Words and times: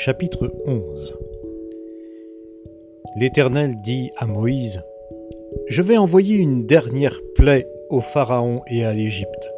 Chapitre 0.00 0.52
11 0.64 1.16
L'Éternel 3.16 3.80
dit 3.82 4.12
à 4.16 4.26
Moïse, 4.26 4.80
Je 5.66 5.82
vais 5.82 5.96
envoyer 5.96 6.36
une 6.36 6.66
dernière 6.66 7.18
plaie 7.34 7.66
au 7.90 8.00
Pharaon 8.00 8.62
et 8.68 8.84
à 8.84 8.94
l'Égypte, 8.94 9.50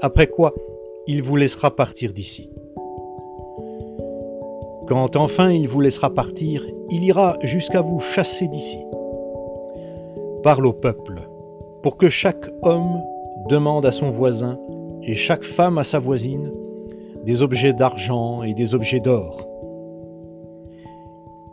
après 0.00 0.28
quoi 0.28 0.54
il 1.08 1.24
vous 1.24 1.34
laissera 1.34 1.74
partir 1.74 2.12
d'ici. 2.12 2.48
Quand 4.86 5.16
enfin 5.16 5.50
il 5.50 5.66
vous 5.66 5.80
laissera 5.80 6.14
partir, 6.14 6.64
il 6.90 7.02
ira 7.02 7.36
jusqu'à 7.42 7.80
vous 7.80 7.98
chasser 7.98 8.46
d'ici. 8.46 8.78
Parle 10.44 10.66
au 10.66 10.72
peuple, 10.72 11.22
pour 11.82 11.96
que 11.96 12.08
chaque 12.08 12.46
homme 12.62 13.02
demande 13.48 13.84
à 13.84 13.90
son 13.90 14.12
voisin 14.12 14.60
et 15.02 15.16
chaque 15.16 15.44
femme 15.44 15.76
à 15.78 15.82
sa 15.82 15.98
voisine 15.98 16.52
des 17.24 17.42
objets 17.42 17.72
d'argent 17.72 18.44
et 18.44 18.54
des 18.54 18.76
objets 18.76 19.00
d'or. 19.00 19.48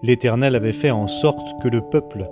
L'Éternel 0.02 0.56
avait 0.56 0.74
fait 0.74 0.92
en 0.92 1.08
sorte 1.08 1.48
que 1.62 1.68
le 1.68 1.82
peuple 1.82 2.30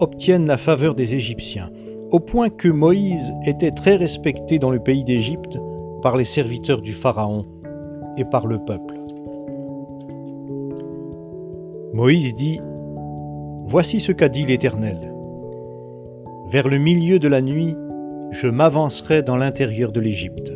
obtienne 0.00 0.46
la 0.46 0.56
faveur 0.56 0.94
des 0.94 1.14
Égyptiens, 1.14 1.70
au 2.10 2.18
point 2.18 2.48
que 2.48 2.68
Moïse 2.68 3.32
était 3.46 3.70
très 3.70 3.96
respecté 3.96 4.58
dans 4.58 4.70
le 4.70 4.80
pays 4.80 5.04
d'Égypte 5.04 5.58
par 6.02 6.16
les 6.16 6.24
serviteurs 6.24 6.80
du 6.80 6.92
Pharaon 6.92 7.44
et 8.16 8.24
par 8.24 8.46
le 8.46 8.58
peuple. 8.58 8.94
Moïse 11.92 12.34
dit, 12.34 12.60
Voici 13.66 14.00
ce 14.00 14.12
qu'a 14.12 14.28
dit 14.28 14.44
l'Éternel. 14.44 15.12
Vers 16.48 16.68
le 16.68 16.78
milieu 16.78 17.18
de 17.18 17.28
la 17.28 17.42
nuit, 17.42 17.76
je 18.30 18.48
m'avancerai 18.48 19.22
dans 19.22 19.36
l'intérieur 19.36 19.92
de 19.92 20.00
l'Égypte. 20.00 20.52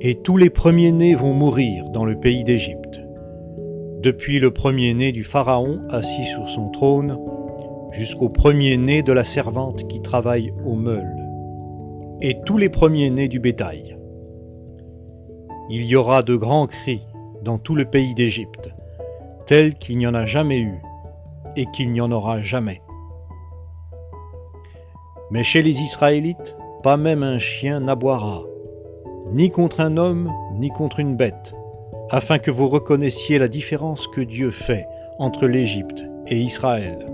Et 0.00 0.14
tous 0.16 0.36
les 0.36 0.50
premiers-nés 0.50 1.14
vont 1.14 1.32
mourir 1.32 1.88
dans 1.90 2.04
le 2.04 2.14
pays 2.14 2.44
d'Égypte, 2.44 3.00
depuis 4.02 4.38
le 4.38 4.52
premier-né 4.52 5.10
du 5.10 5.24
Pharaon 5.24 5.80
assis 5.90 6.24
sur 6.24 6.48
son 6.48 6.68
trône, 6.70 7.18
jusqu'au 7.90 8.28
premier-né 8.28 9.02
de 9.02 9.12
la 9.12 9.24
servante 9.24 9.88
qui 9.88 10.00
travaille 10.02 10.52
au 10.64 10.74
meule, 10.74 11.16
et 12.20 12.40
tous 12.44 12.58
les 12.58 12.68
premiers-nés 12.68 13.28
du 13.28 13.40
bétail. 13.40 13.96
Il 15.68 15.84
y 15.84 15.96
aura 15.96 16.22
de 16.22 16.36
grands 16.36 16.68
cris 16.68 17.02
dans 17.42 17.58
tout 17.58 17.74
le 17.74 17.86
pays 17.86 18.14
d'Égypte, 18.14 18.70
tels 19.46 19.74
qu'il 19.74 19.98
n'y 19.98 20.06
en 20.06 20.14
a 20.14 20.26
jamais 20.26 20.60
eu, 20.60 20.80
et 21.56 21.66
qu'il 21.72 21.90
n'y 21.90 22.00
en 22.00 22.12
aura 22.12 22.40
jamais. 22.40 22.80
Mais 25.32 25.42
chez 25.42 25.62
les 25.62 25.82
Israélites, 25.82 26.56
pas 26.84 26.96
même 26.96 27.24
un 27.24 27.40
chien 27.40 27.80
n'aboiera, 27.80 28.44
ni 29.32 29.50
contre 29.50 29.80
un 29.80 29.96
homme, 29.96 30.32
ni 30.54 30.68
contre 30.68 31.00
une 31.00 31.16
bête, 31.16 31.54
afin 32.10 32.38
que 32.38 32.50
vous 32.50 32.68
reconnaissiez 32.68 33.38
la 33.38 33.48
différence 33.48 34.06
que 34.06 34.20
Dieu 34.20 34.50
fait 34.50 34.86
entre 35.18 35.46
l'Égypte 35.46 36.04
et 36.26 36.38
Israël. 36.38 37.06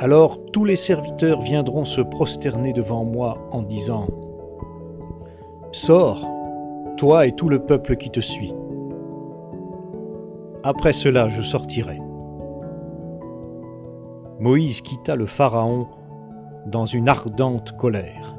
Alors 0.00 0.38
tous 0.52 0.64
les 0.64 0.76
serviteurs 0.76 1.40
viendront 1.40 1.84
se 1.84 2.00
prosterner 2.00 2.72
devant 2.72 3.04
moi 3.04 3.38
en 3.52 3.62
disant, 3.62 4.06
Sors, 5.70 6.28
toi 6.96 7.26
et 7.26 7.32
tout 7.32 7.48
le 7.48 7.60
peuple 7.60 7.96
qui 7.96 8.10
te 8.10 8.20
suit. 8.20 8.52
Après 10.64 10.92
cela 10.92 11.28
je 11.28 11.40
sortirai. 11.40 12.00
Moïse 14.40 14.80
quitta 14.80 15.14
le 15.14 15.26
Pharaon 15.26 15.86
dans 16.66 16.86
une 16.86 17.08
ardente 17.08 17.76
colère. 17.76 18.36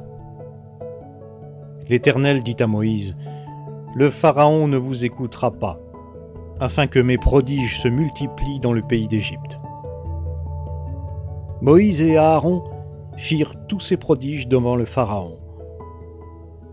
L'Éternel 1.88 2.42
dit 2.42 2.56
à 2.60 2.66
Moïse, 2.66 3.16
Le 3.96 4.10
Pharaon 4.10 4.66
ne 4.66 4.76
vous 4.76 5.04
écoutera 5.04 5.52
pas, 5.52 5.78
afin 6.58 6.88
que 6.88 6.98
mes 6.98 7.16
prodiges 7.16 7.80
se 7.80 7.86
multiplient 7.86 8.58
dans 8.58 8.72
le 8.72 8.82
pays 8.82 9.06
d'Égypte. 9.06 9.60
Moïse 11.60 12.00
et 12.00 12.16
Aaron 12.16 12.64
firent 13.16 13.54
tous 13.68 13.78
ces 13.78 13.96
prodiges 13.96 14.48
devant 14.48 14.74
le 14.74 14.84
Pharaon. 14.84 15.38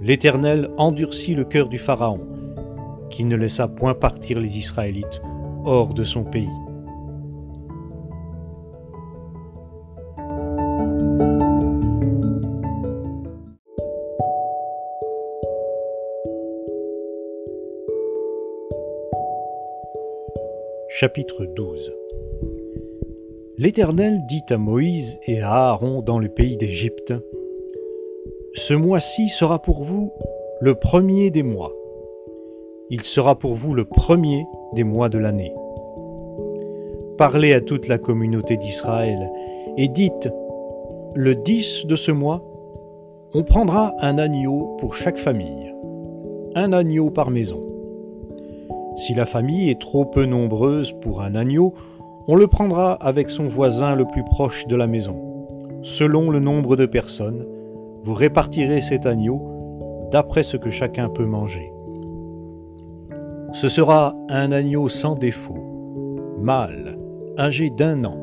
L'Éternel 0.02 0.72
endurcit 0.78 1.36
le 1.36 1.46
cœur 1.46 1.70
du 1.70 1.78
Pharaon, 1.78 2.22
qui 3.12 3.24
ne 3.24 3.36
laissa 3.36 3.68
point 3.68 3.94
partir 3.94 4.40
les 4.40 4.58
Israélites 4.58 5.22
hors 5.64 5.94
de 5.94 6.04
son 6.04 6.24
pays. 6.24 6.50
Chapitre 21.02 21.46
12 21.46 21.92
L'Éternel 23.58 24.20
dit 24.28 24.44
à 24.52 24.60
Moïse 24.60 25.18
et 25.26 25.42
à 25.42 25.70
Aaron 25.70 26.04
dans 26.04 26.20
le 26.20 26.30
pays 26.30 26.58
d'Égypte, 26.58 27.16
Ce 28.54 28.76
mois-ci 28.76 29.28
sera 29.28 29.60
pour 29.60 29.82
vous 29.82 30.12
le 30.60 30.76
premier 30.76 31.32
des 31.32 31.42
mois. 31.42 31.74
Il 32.92 33.02
sera 33.02 33.34
pour 33.34 33.56
vous 33.56 33.74
le 33.74 33.84
premier 33.84 34.46
des 34.76 34.84
mois 34.84 35.10
de 35.10 35.18
l'année. 35.18 35.56
Parlez 37.18 37.54
à 37.54 37.62
toute 37.62 37.88
la 37.88 37.98
communauté 37.98 38.58
d'Israël 38.58 39.28
et 39.78 39.88
dites, 39.88 40.30
Le 41.16 41.34
10 41.34 41.88
de 41.88 41.96
ce 41.96 42.12
mois, 42.12 42.44
on 43.34 43.42
prendra 43.42 43.96
un 44.02 44.20
agneau 44.20 44.78
pour 44.78 44.94
chaque 44.94 45.18
famille, 45.18 45.74
un 46.54 46.72
agneau 46.74 47.10
par 47.10 47.32
maison. 47.32 47.71
Si 49.02 49.16
la 49.16 49.26
famille 49.26 49.72
est 49.72 49.82
trop 49.82 50.06
peu 50.06 50.26
nombreuse 50.28 50.92
pour 50.92 51.24
un 51.24 51.34
agneau, 51.34 51.74
on 52.28 52.36
le 52.36 52.46
prendra 52.46 52.94
avec 52.94 53.32
son 53.32 53.46
voisin 53.46 53.96
le 53.96 54.06
plus 54.06 54.24
proche 54.24 54.68
de 54.68 54.76
la 54.76 54.86
maison. 54.86 55.16
Selon 55.82 56.30
le 56.30 56.40
nombre 56.40 56.76
de 56.76 56.86
personnes, 56.86 57.48
vous 58.04 58.14
répartirez 58.14 58.80
cet 58.80 59.08
agneau 59.08 59.42
d'après 60.12 60.44
ce 60.44 60.56
que 60.56 60.70
chacun 60.70 61.10
peut 61.10 61.26
manger. 61.26 61.74
Ce 63.54 63.70
sera 63.70 64.16
un 64.30 64.52
agneau 64.52 64.88
sans 64.88 65.16
défaut, 65.16 66.38
mâle, 66.38 67.00
âgé 67.40 67.72
d'un 67.72 68.06
an. 68.06 68.20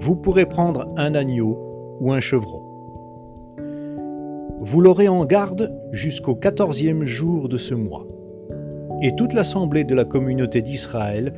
Vous 0.00 0.16
pourrez 0.16 0.46
prendre 0.46 0.88
un 0.96 1.14
agneau 1.14 1.56
ou 2.00 2.10
un 2.10 2.18
chevreau. 2.18 2.64
Vous 4.60 4.80
l'aurez 4.80 5.06
en 5.06 5.24
garde 5.24 5.72
jusqu'au 5.92 6.34
quatorzième 6.34 7.04
jour 7.04 7.48
de 7.48 7.58
ce 7.58 7.74
mois 7.74 8.06
et 9.02 9.16
toute 9.16 9.32
l'assemblée 9.32 9.82
de 9.82 9.96
la 9.96 10.04
communauté 10.04 10.62
d'Israël 10.62 11.34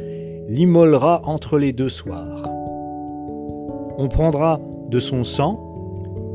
l'immolera 0.49 1.23
entre 1.25 1.59
les 1.59 1.73
deux 1.73 1.89
soirs. 1.89 2.51
On 3.97 4.09
prendra 4.09 4.61
de 4.91 5.01
son 5.01 5.25
sang 5.25 5.59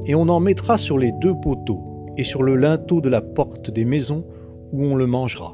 et 0.05 0.15
on 0.15 0.27
en 0.27 0.39
mettra 0.39 0.79
sur 0.79 0.97
les 0.97 1.11
deux 1.11 1.35
poteaux 1.35 2.07
et 2.17 2.23
sur 2.23 2.41
le 2.41 2.55
linteau 2.55 2.99
de 2.99 3.09
la 3.09 3.21
porte 3.21 3.69
des 3.69 3.85
maisons 3.85 4.25
où 4.73 4.83
on 4.83 4.95
le 4.95 5.05
mangera. 5.05 5.53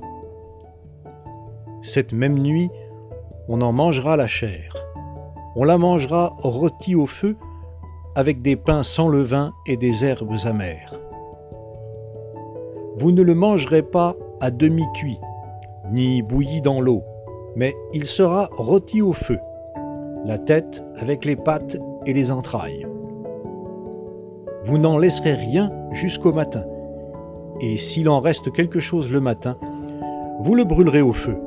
Cette 1.82 2.14
même 2.14 2.40
nuit, 2.40 2.70
on 3.50 3.62
en 3.62 3.74
mangera 3.74 4.16
la 4.16 4.28
chair. 4.28 4.74
On 5.58 5.66
la 5.66 5.78
mangera 5.78 6.36
rôtie 6.40 6.96
au 6.96 7.06
feu 7.06 7.36
avec 8.16 8.42
des 8.42 8.56
pains 8.56 8.84
sans 8.84 9.10
levain 9.10 9.54
et 9.68 9.76
des 9.76 10.06
herbes 10.06 10.38
amères. 10.46 10.98
Vous 12.98 13.12
ne 13.12 13.22
le 13.22 13.36
mangerez 13.36 13.82
pas 13.82 14.16
à 14.40 14.52
demi-cuit, 14.52 15.20
ni 15.92 16.22
bouilli 16.22 16.62
dans 16.62 16.82
l'eau, 16.82 17.04
mais 17.56 17.74
il 17.94 18.06
sera 18.06 18.50
rôti 18.52 19.02
au 19.02 19.14
feu, 19.14 19.40
la 20.26 20.38
tête 20.38 20.84
avec 20.98 21.26
les 21.26 21.36
pattes 21.36 21.78
et 22.06 22.14
les 22.14 22.32
entrailles. 22.32 22.88
Vous 24.66 24.78
n'en 24.78 24.98
laisserez 24.98 25.34
rien 25.34 25.72
jusqu'au 25.92 26.34
matin, 26.34 26.66
et 27.62 27.78
s'il 27.78 28.10
en 28.10 28.20
reste 28.20 28.52
quelque 28.52 28.80
chose 28.80 29.12
le 29.12 29.22
matin, 29.22 29.58
vous 30.40 30.56
le 30.56 30.64
brûlerez 30.64 31.02
au 31.02 31.14
feu. 31.14 31.38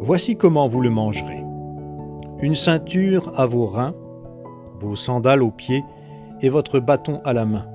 Voici 0.00 0.36
comment 0.36 0.68
vous 0.68 0.80
le 0.80 0.90
mangerez. 0.90 1.44
Une 2.40 2.54
ceinture 2.54 3.32
à 3.38 3.46
vos 3.46 3.66
reins, 3.66 3.94
vos 4.78 4.94
sandales 4.94 5.42
aux 5.42 5.50
pieds 5.50 5.84
et 6.40 6.48
votre 6.48 6.80
bâton 6.80 7.20
à 7.24 7.32
la 7.32 7.44
main. 7.44 7.66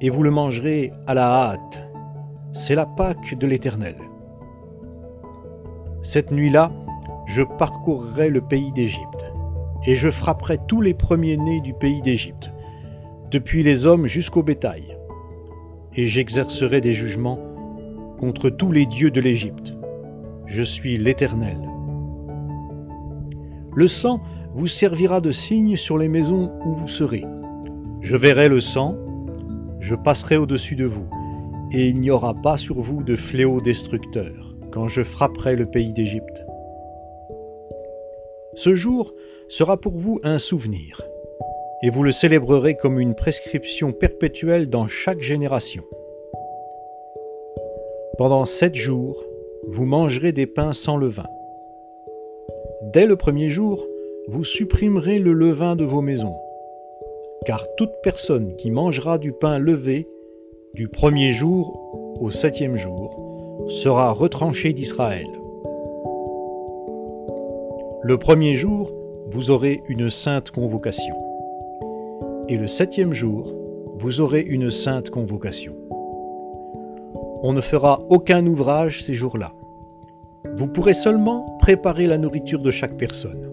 Et 0.00 0.10
vous 0.10 0.22
le 0.22 0.30
mangerez 0.30 0.92
à 1.06 1.14
la 1.14 1.50
hâte, 1.50 1.87
c'est 2.58 2.74
la 2.74 2.86
Pâque 2.86 3.38
de 3.38 3.46
l'Éternel. 3.46 3.94
Cette 6.02 6.32
nuit-là, 6.32 6.72
je 7.26 7.42
parcourrai 7.42 8.30
le 8.30 8.40
pays 8.40 8.72
d'Égypte, 8.72 9.26
et 9.86 9.94
je 9.94 10.10
frapperai 10.10 10.58
tous 10.66 10.80
les 10.80 10.92
premiers-nés 10.92 11.60
du 11.60 11.72
pays 11.72 12.02
d'Égypte, 12.02 12.50
depuis 13.30 13.62
les 13.62 13.86
hommes 13.86 14.08
jusqu'au 14.08 14.42
bétail, 14.42 14.98
et 15.94 16.06
j'exercerai 16.06 16.80
des 16.80 16.94
jugements 16.94 17.38
contre 18.18 18.50
tous 18.50 18.72
les 18.72 18.86
dieux 18.86 19.12
de 19.12 19.20
l'Égypte. 19.20 19.74
Je 20.46 20.64
suis 20.64 20.98
l'Éternel. 20.98 21.58
Le 23.72 23.86
sang 23.86 24.20
vous 24.52 24.66
servira 24.66 25.20
de 25.20 25.30
signe 25.30 25.76
sur 25.76 25.96
les 25.96 26.08
maisons 26.08 26.50
où 26.66 26.72
vous 26.72 26.88
serez. 26.88 27.24
Je 28.00 28.16
verrai 28.16 28.48
le 28.48 28.60
sang, 28.60 28.96
je 29.78 29.94
passerai 29.94 30.36
au-dessus 30.36 30.74
de 30.74 30.86
vous, 30.86 31.06
et 31.72 31.88
il 31.88 32.00
n'y 32.00 32.10
aura 32.10 32.34
pas 32.34 32.56
sur 32.56 32.80
vous 32.80 33.02
de 33.02 33.16
fléau 33.16 33.60
destructeur 33.60 34.54
quand 34.70 34.88
je 34.88 35.02
frapperai 35.02 35.56
le 35.56 35.66
pays 35.66 35.92
d'Égypte. 35.92 36.44
Ce 38.54 38.74
jour 38.74 39.14
sera 39.48 39.76
pour 39.76 39.92
vous 39.92 40.20
un 40.24 40.38
souvenir, 40.38 41.00
et 41.82 41.90
vous 41.90 42.02
le 42.02 42.12
célébrerez 42.12 42.76
comme 42.76 42.98
une 42.98 43.14
prescription 43.14 43.92
perpétuelle 43.92 44.68
dans 44.68 44.88
chaque 44.88 45.20
génération. 45.20 45.84
Pendant 48.18 48.46
sept 48.46 48.74
jours, 48.74 49.22
vous 49.68 49.84
mangerez 49.84 50.32
des 50.32 50.46
pains 50.46 50.72
sans 50.72 50.96
levain. 50.96 51.28
Dès 52.92 53.06
le 53.06 53.16
premier 53.16 53.48
jour, 53.48 53.86
vous 54.28 54.44
supprimerez 54.44 55.18
le 55.18 55.32
levain 55.32 55.76
de 55.76 55.84
vos 55.84 56.00
maisons, 56.00 56.36
car 57.46 57.64
toute 57.76 57.92
personne 58.02 58.56
qui 58.56 58.70
mangera 58.70 59.18
du 59.18 59.32
pain 59.32 59.58
levé 59.58 60.06
du 60.74 60.88
premier 60.88 61.32
jour 61.32 62.16
au 62.20 62.30
septième 62.30 62.76
jour 62.76 63.66
sera 63.68 64.12
retranchée 64.12 64.72
d'Israël. 64.72 65.26
Le 68.02 68.16
premier 68.18 68.54
jour, 68.54 68.92
vous 69.30 69.50
aurez 69.50 69.82
une 69.88 70.10
sainte 70.10 70.50
convocation. 70.50 71.16
Et 72.48 72.56
le 72.56 72.66
septième 72.66 73.12
jour, 73.12 73.52
vous 73.98 74.20
aurez 74.20 74.42
une 74.42 74.70
sainte 74.70 75.10
convocation. 75.10 75.74
On 77.42 77.52
ne 77.52 77.60
fera 77.60 78.00
aucun 78.08 78.46
ouvrage 78.46 79.02
ces 79.02 79.14
jours-là. 79.14 79.52
Vous 80.56 80.66
pourrez 80.66 80.92
seulement 80.92 81.56
préparer 81.58 82.06
la 82.06 82.18
nourriture 82.18 82.62
de 82.62 82.70
chaque 82.70 82.96
personne. 82.96 83.50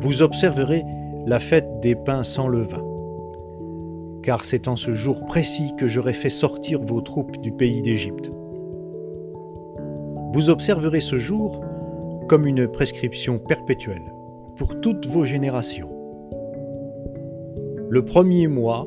Vous 0.00 0.22
observerez 0.22 0.82
la 1.26 1.38
fête 1.38 1.80
des 1.80 1.94
pains 1.94 2.24
sans 2.24 2.48
levain, 2.48 2.82
car 4.22 4.44
c'est 4.44 4.68
en 4.68 4.76
ce 4.76 4.94
jour 4.94 5.24
précis 5.24 5.72
que 5.78 5.88
j'aurai 5.88 6.12
fait 6.12 6.28
sortir 6.28 6.80
vos 6.80 7.00
troupes 7.00 7.40
du 7.40 7.52
pays 7.52 7.82
d'Égypte. 7.82 8.30
Vous 10.32 10.50
observerez 10.50 11.00
ce 11.00 11.16
jour 11.16 11.64
comme 12.28 12.46
une 12.46 12.68
prescription 12.68 13.38
perpétuelle 13.38 14.12
pour 14.56 14.80
toutes 14.80 15.06
vos 15.06 15.24
générations. 15.24 15.90
Le 17.88 18.04
premier 18.04 18.46
mois, 18.46 18.86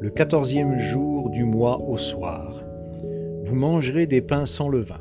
le 0.00 0.10
quatorzième 0.10 0.78
jour 0.78 1.30
du 1.30 1.44
mois 1.44 1.80
au 1.88 1.96
soir, 1.96 2.62
vous 3.46 3.54
mangerez 3.54 4.06
des 4.06 4.20
pains 4.20 4.46
sans 4.46 4.68
levain 4.68 5.00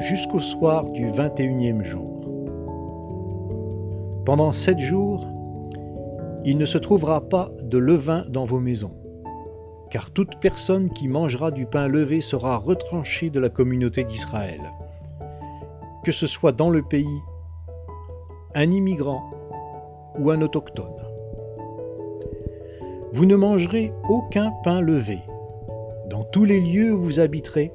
jusqu'au 0.00 0.40
soir 0.40 0.90
du 0.90 1.08
vingt 1.10 1.38
et 1.38 1.44
unième 1.44 1.84
jour. 1.84 2.20
Pendant 4.24 4.52
sept 4.52 4.78
jours, 4.78 5.33
il 6.44 6.58
ne 6.58 6.66
se 6.66 6.78
trouvera 6.78 7.22
pas 7.22 7.50
de 7.62 7.78
levain 7.78 8.22
dans 8.28 8.44
vos 8.44 8.60
maisons, 8.60 8.94
car 9.90 10.10
toute 10.10 10.38
personne 10.40 10.90
qui 10.90 11.08
mangera 11.08 11.50
du 11.50 11.66
pain 11.66 11.88
levé 11.88 12.20
sera 12.20 12.58
retranchée 12.58 13.30
de 13.30 13.40
la 13.40 13.48
communauté 13.48 14.04
d'Israël, 14.04 14.60
que 16.04 16.12
ce 16.12 16.26
soit 16.26 16.52
dans 16.52 16.70
le 16.70 16.82
pays, 16.82 17.20
un 18.54 18.70
immigrant 18.70 19.22
ou 20.18 20.30
un 20.30 20.42
autochtone. 20.42 21.02
Vous 23.12 23.26
ne 23.26 23.36
mangerez 23.36 23.92
aucun 24.08 24.52
pain 24.64 24.80
levé. 24.80 25.18
Dans 26.10 26.24
tous 26.24 26.44
les 26.44 26.60
lieux 26.60 26.92
où 26.92 26.98
vous 26.98 27.20
habiterez, 27.20 27.72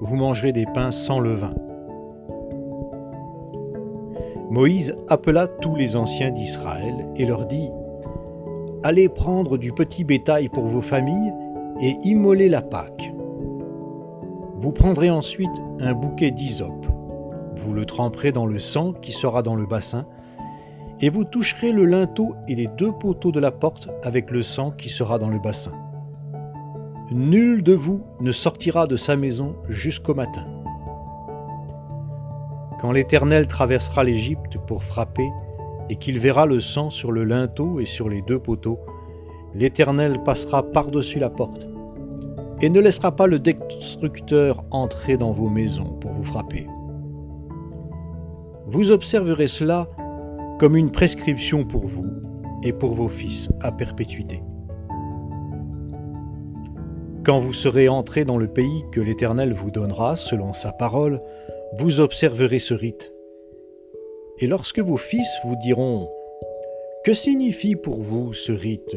vous 0.00 0.16
mangerez 0.16 0.52
des 0.52 0.66
pains 0.66 0.90
sans 0.90 1.20
levain. 1.20 1.54
Moïse 4.50 4.96
appela 5.08 5.46
tous 5.48 5.76
les 5.76 5.96
anciens 5.96 6.30
d'Israël 6.30 7.06
et 7.16 7.24
leur 7.24 7.46
dit, 7.46 7.70
Allez 8.84 9.08
prendre 9.08 9.58
du 9.58 9.70
petit 9.70 10.02
bétail 10.02 10.48
pour 10.48 10.66
vos 10.66 10.80
familles 10.80 11.32
et 11.80 11.94
immoler 12.02 12.48
la 12.48 12.62
Pâque. 12.62 13.12
Vous 14.56 14.72
prendrez 14.72 15.08
ensuite 15.08 15.62
un 15.78 15.92
bouquet 15.94 16.32
d'hysope. 16.32 16.86
Vous 17.54 17.74
le 17.74 17.86
tremperez 17.86 18.32
dans 18.32 18.46
le 18.46 18.58
sang 18.58 18.92
qui 18.92 19.12
sera 19.12 19.44
dans 19.44 19.54
le 19.54 19.66
bassin, 19.66 20.04
et 21.00 21.10
vous 21.10 21.22
toucherez 21.22 21.70
le 21.70 21.84
linteau 21.84 22.34
et 22.48 22.56
les 22.56 22.66
deux 22.66 22.90
poteaux 22.90 23.30
de 23.30 23.38
la 23.38 23.52
porte 23.52 23.88
avec 24.02 24.32
le 24.32 24.42
sang 24.42 24.72
qui 24.72 24.88
sera 24.88 25.20
dans 25.20 25.28
le 25.28 25.38
bassin. 25.38 25.72
Nul 27.12 27.62
de 27.62 27.74
vous 27.74 28.00
ne 28.20 28.32
sortira 28.32 28.88
de 28.88 28.96
sa 28.96 29.14
maison 29.14 29.54
jusqu'au 29.68 30.14
matin. 30.14 30.46
Quand 32.80 32.90
l'Éternel 32.90 33.46
traversera 33.46 34.02
l'Égypte 34.02 34.58
pour 34.66 34.82
frapper, 34.82 35.28
et 35.88 35.96
qu'il 35.96 36.18
verra 36.18 36.46
le 36.46 36.60
sang 36.60 36.90
sur 36.90 37.12
le 37.12 37.24
linteau 37.24 37.80
et 37.80 37.84
sur 37.84 38.08
les 38.08 38.22
deux 38.22 38.38
poteaux, 38.38 38.80
l'Éternel 39.54 40.22
passera 40.24 40.62
par-dessus 40.62 41.18
la 41.18 41.30
porte, 41.30 41.68
et 42.60 42.70
ne 42.70 42.80
laissera 42.80 43.14
pas 43.14 43.26
le 43.26 43.38
destructeur 43.38 44.64
entrer 44.70 45.16
dans 45.16 45.32
vos 45.32 45.48
maisons 45.48 45.98
pour 46.00 46.12
vous 46.12 46.24
frapper. 46.24 46.66
Vous 48.66 48.90
observerez 48.90 49.48
cela 49.48 49.88
comme 50.58 50.76
une 50.76 50.90
prescription 50.90 51.64
pour 51.64 51.86
vous 51.86 52.06
et 52.62 52.72
pour 52.72 52.92
vos 52.92 53.08
fils 53.08 53.50
à 53.60 53.72
perpétuité. 53.72 54.42
Quand 57.24 57.38
vous 57.38 57.52
serez 57.52 57.88
entrés 57.88 58.24
dans 58.24 58.38
le 58.38 58.48
pays 58.48 58.84
que 58.90 59.00
l'Éternel 59.00 59.52
vous 59.52 59.70
donnera 59.70 60.16
selon 60.16 60.52
sa 60.52 60.72
parole, 60.72 61.18
vous 61.78 62.00
observerez 62.00 62.58
ce 62.58 62.74
rite. 62.74 63.11
Et 64.42 64.48
lorsque 64.48 64.80
vos 64.80 64.96
fils 64.96 65.38
vous 65.44 65.54
diront 65.54 66.10
Que 67.04 67.12
signifie 67.12 67.76
pour 67.76 68.02
vous 68.02 68.32
ce 68.32 68.50
rite? 68.50 68.96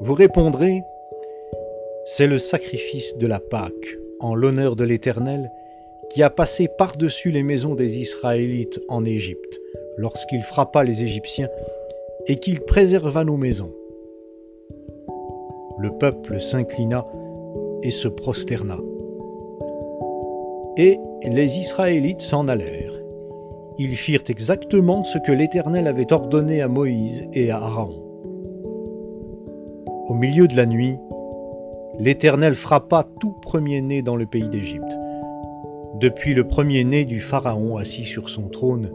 Vous 0.00 0.12
répondrez 0.12 0.82
C'est 2.04 2.26
le 2.26 2.36
sacrifice 2.36 3.16
de 3.16 3.26
la 3.26 3.40
Pâque 3.40 3.96
en 4.20 4.34
l'honneur 4.34 4.76
de 4.76 4.84
l'Éternel 4.84 5.50
qui 6.10 6.22
a 6.22 6.28
passé 6.28 6.68
par-dessus 6.76 7.30
les 7.30 7.42
maisons 7.42 7.74
des 7.74 8.00
Israélites 8.00 8.82
en 8.90 9.06
Égypte 9.06 9.58
lorsqu'il 9.96 10.42
frappa 10.42 10.84
les 10.84 11.04
Égyptiens 11.04 11.48
et 12.26 12.36
qu'il 12.36 12.60
préserva 12.60 13.24
nos 13.24 13.38
maisons. 13.38 13.72
Le 15.78 15.90
peuple 15.96 16.38
s'inclina 16.38 17.06
et 17.82 17.90
se 17.90 18.08
prosterna. 18.08 18.76
Et 20.76 20.98
les 21.24 21.58
Israélites 21.58 22.20
s'en 22.20 22.46
allèrent. 22.46 22.99
Ils 23.82 23.96
firent 23.96 24.24
exactement 24.28 25.04
ce 25.04 25.16
que 25.16 25.32
l'Éternel 25.32 25.86
avait 25.86 26.12
ordonné 26.12 26.60
à 26.60 26.68
Moïse 26.68 27.26
et 27.32 27.50
à 27.50 27.56
Aaron. 27.56 27.98
Au 30.06 30.12
milieu 30.12 30.46
de 30.46 30.54
la 30.54 30.66
nuit, 30.66 30.98
l'Éternel 31.98 32.54
frappa 32.54 33.06
tout 33.20 33.32
premier-né 33.40 34.02
dans 34.02 34.16
le 34.16 34.26
pays 34.26 34.50
d'Égypte, 34.50 34.98
depuis 35.98 36.34
le 36.34 36.46
premier-né 36.46 37.06
du 37.06 37.20
Pharaon 37.20 37.78
assis 37.78 38.04
sur 38.04 38.28
son 38.28 38.50
trône, 38.50 38.90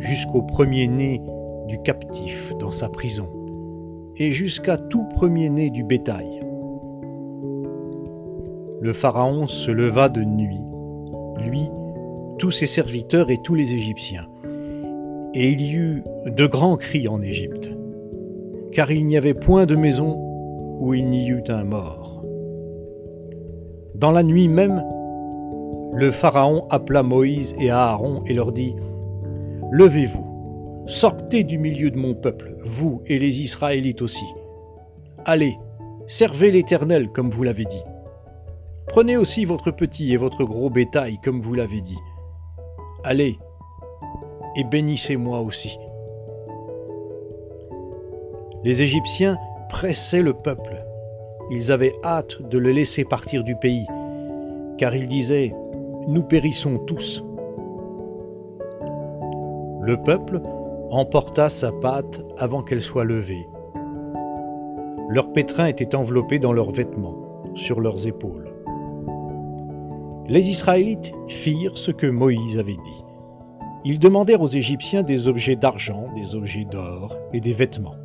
jusqu'au 0.00 0.42
premier-né 0.42 1.22
du 1.68 1.80
captif 1.80 2.52
dans 2.58 2.72
sa 2.72 2.88
prison, 2.88 3.28
et 4.16 4.32
jusqu'à 4.32 4.76
tout 4.76 5.04
premier-né 5.14 5.70
du 5.70 5.84
bétail 5.84 6.40
le 8.80 8.92
Pharaon 8.94 9.46
se 9.46 9.70
leva 9.70 10.08
de 10.08 10.24
nuit, 10.24 10.64
lui, 11.36 11.68
tous 12.40 12.50
ses 12.50 12.66
serviteurs 12.66 13.30
et 13.30 13.36
tous 13.36 13.54
les 13.54 13.74
Égyptiens. 13.74 14.26
Et 15.34 15.50
il 15.50 15.60
y 15.60 15.74
eut 15.74 16.02
de 16.24 16.46
grands 16.46 16.78
cris 16.78 17.06
en 17.06 17.20
Égypte, 17.20 17.70
car 18.72 18.90
il 18.90 19.06
n'y 19.06 19.18
avait 19.18 19.34
point 19.34 19.66
de 19.66 19.76
maison 19.76 20.16
où 20.80 20.94
il 20.94 21.10
n'y 21.10 21.28
eût 21.28 21.44
un 21.48 21.64
mort. 21.64 22.24
Dans 23.94 24.10
la 24.10 24.22
nuit 24.22 24.48
même, 24.48 24.82
le 25.92 26.10
Pharaon 26.10 26.66
appela 26.70 27.02
Moïse 27.02 27.54
et 27.60 27.70
Aaron 27.70 28.24
et 28.24 28.32
leur 28.32 28.52
dit, 28.52 28.74
Levez-vous, 29.70 30.84
sortez 30.86 31.44
du 31.44 31.58
milieu 31.58 31.90
de 31.90 31.98
mon 31.98 32.14
peuple, 32.14 32.56
vous 32.64 33.02
et 33.04 33.18
les 33.18 33.42
Israélites 33.42 34.00
aussi. 34.00 34.26
Allez, 35.26 35.58
servez 36.06 36.50
l'Éternel 36.50 37.10
comme 37.10 37.28
vous 37.28 37.42
l'avez 37.42 37.66
dit. 37.66 37.82
Prenez 38.88 39.18
aussi 39.18 39.44
votre 39.44 39.70
petit 39.70 40.14
et 40.14 40.16
votre 40.16 40.44
gros 40.44 40.70
bétail, 40.70 41.18
comme 41.22 41.40
vous 41.40 41.54
l'avez 41.54 41.82
dit. 41.82 41.98
Allez, 43.02 43.38
et 44.56 44.64
bénissez-moi 44.64 45.40
aussi. 45.40 45.78
Les 48.62 48.82
Égyptiens 48.82 49.38
pressaient 49.70 50.22
le 50.22 50.34
peuple. 50.34 50.84
Ils 51.50 51.72
avaient 51.72 51.94
hâte 52.04 52.42
de 52.42 52.58
le 52.58 52.72
laisser 52.72 53.04
partir 53.04 53.42
du 53.42 53.56
pays, 53.56 53.86
car 54.76 54.94
ils 54.94 55.08
disaient, 55.08 55.54
Nous 56.08 56.22
périssons 56.22 56.78
tous. 56.78 57.24
Le 59.80 59.96
peuple 60.04 60.42
emporta 60.90 61.48
sa 61.48 61.72
pâte 61.72 62.20
avant 62.36 62.62
qu'elle 62.62 62.82
soit 62.82 63.04
levée. 63.04 63.48
Leurs 65.08 65.32
pétrins 65.32 65.66
étaient 65.66 65.94
enveloppés 65.94 66.38
dans 66.38 66.52
leurs 66.52 66.70
vêtements, 66.70 67.16
sur 67.54 67.80
leurs 67.80 68.06
épaules 68.06 68.49
les 70.30 70.48
Israélites 70.48 71.12
firent 71.26 71.76
ce 71.76 71.90
que 71.90 72.06
Moïse 72.06 72.56
avait 72.56 72.74
dit. 72.74 73.04
Ils 73.84 73.98
demandèrent 73.98 74.42
aux 74.42 74.46
Égyptiens 74.46 75.02
des 75.02 75.26
objets 75.26 75.56
d'argent, 75.56 76.06
des 76.14 76.36
objets 76.36 76.64
d'or 76.70 77.18
et 77.32 77.40
des 77.40 77.50
vêtements. 77.50 77.96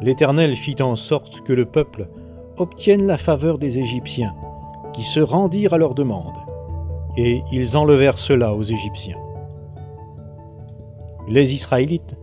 L'Éternel 0.00 0.56
fit 0.56 0.80
en 0.80 0.96
sorte 0.96 1.42
que 1.42 1.52
le 1.52 1.66
peuple 1.66 2.08
obtiennent 2.56 3.06
la 3.06 3.18
faveur 3.18 3.58
des 3.58 3.78
Égyptiens, 3.78 4.34
qui 4.94 5.02
se 5.02 5.20
rendirent 5.20 5.74
à 5.74 5.78
leur 5.78 5.94
demande, 5.94 6.38
et 7.18 7.42
ils 7.52 7.76
enlevèrent 7.76 8.16
cela 8.16 8.54
aux 8.54 8.62
Égyptiens. 8.62 9.18
Les 11.28 11.52
Israélites 11.52 12.16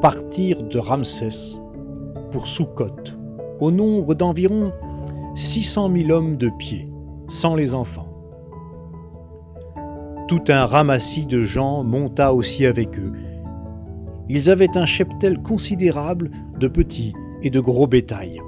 partirent 0.00 0.62
de 0.62 0.78
Ramsès 0.78 1.58
pour 2.30 2.46
Soukhot, 2.46 3.10
au 3.58 3.72
nombre 3.72 4.14
d'environ 4.14 4.72
600 5.36 5.92
000 5.94 6.10
hommes 6.10 6.38
de 6.38 6.48
pied, 6.48 6.86
sans 7.28 7.56
les 7.56 7.74
enfants. 7.74 8.08
Tout 10.28 10.42
un 10.48 10.64
ramassis 10.64 11.26
de 11.26 11.42
gens 11.42 11.84
monta 11.84 12.32
aussi 12.32 12.64
avec 12.64 12.98
eux. 12.98 13.12
Ils 14.30 14.48
avaient 14.48 14.78
un 14.78 14.86
cheptel 14.86 15.42
considérable 15.42 16.30
de 16.58 16.68
petits 16.68 17.12
et 17.42 17.50
de 17.50 17.60
gros 17.60 17.86
bétail. 17.86 18.40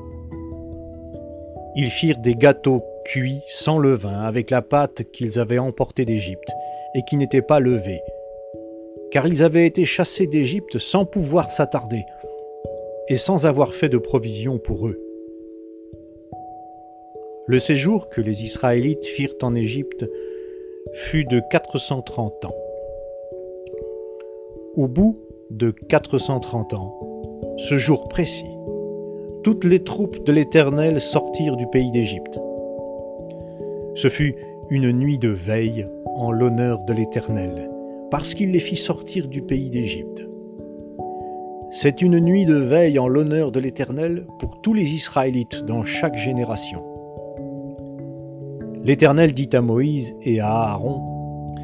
Ils 1.77 1.91
firent 1.91 2.21
des 2.21 2.35
gâteaux 2.35 2.83
cuits 3.05 3.43
sans 3.49 3.79
levain 3.79 4.21
avec 4.23 4.49
la 4.49 4.63
pâte 4.63 5.03
qu'ils 5.13 5.39
avaient 5.39 5.59
emportée 5.59 6.07
d'Égypte 6.07 6.51
et 6.95 7.03
qui 7.03 7.19
n'était 7.19 7.43
pas 7.43 7.61
levée, 7.61 8.01
car 9.11 9.27
ils 9.27 9.43
avaient 9.43 9.67
été 9.67 9.85
chassés 9.85 10.27
d'Égypte 10.27 10.79
sans 10.79 11.05
pouvoir 11.05 11.51
s'attarder 11.51 12.07
et 13.09 13.19
sans 13.19 13.45
avoir 13.45 13.75
fait 13.75 13.91
de 13.91 13.99
provisions 13.99 14.59
pour 14.59 14.89
eux. 14.89 14.99
Le 17.51 17.59
séjour 17.59 18.11
que 18.11 18.21
les 18.21 18.45
Israélites 18.45 19.07
firent 19.07 19.33
en 19.41 19.55
Égypte 19.55 20.05
fut 20.93 21.25
de 21.25 21.41
430 21.51 22.45
ans. 22.45 22.55
Au 24.77 24.87
bout 24.87 25.19
de 25.49 25.71
430 25.71 26.75
ans, 26.75 26.95
ce 27.57 27.79
jour 27.79 28.07
précis, 28.09 28.51
toutes 29.45 29.65
les 29.65 29.83
troupes 29.83 30.27
de 30.27 30.31
l'Éternel 30.31 31.01
sortirent 31.01 31.57
du 31.57 31.67
pays 31.69 31.91
d'Égypte. 31.91 32.39
Ce 33.95 34.09
fut 34.09 34.37
une 34.69 34.93
nuit 34.93 35.17
de 35.17 35.31
veille 35.31 35.89
en 36.05 36.31
l'honneur 36.31 36.85
de 36.85 36.93
l'Éternel, 36.93 37.71
parce 38.11 38.35
qu'il 38.35 38.51
les 38.51 38.61
fit 38.61 38.77
sortir 38.77 39.27
du 39.27 39.41
pays 39.41 39.71
d'Égypte. 39.71 40.23
C'est 41.71 42.03
une 42.03 42.21
nuit 42.21 42.45
de 42.45 42.57
veille 42.57 42.99
en 42.99 43.09
l'honneur 43.09 43.53
de 43.53 43.61
l'Éternel 43.61 44.27
pour 44.39 44.61
tous 44.61 44.75
les 44.75 44.93
Israélites 44.95 45.65
dans 45.65 45.87
chaque 45.87 46.19
génération. 46.19 46.98
L'Éternel 48.85 49.35
dit 49.35 49.51
à 49.53 49.61
Moïse 49.61 50.17
et 50.23 50.41
à 50.41 50.51
Aaron, 50.51 51.55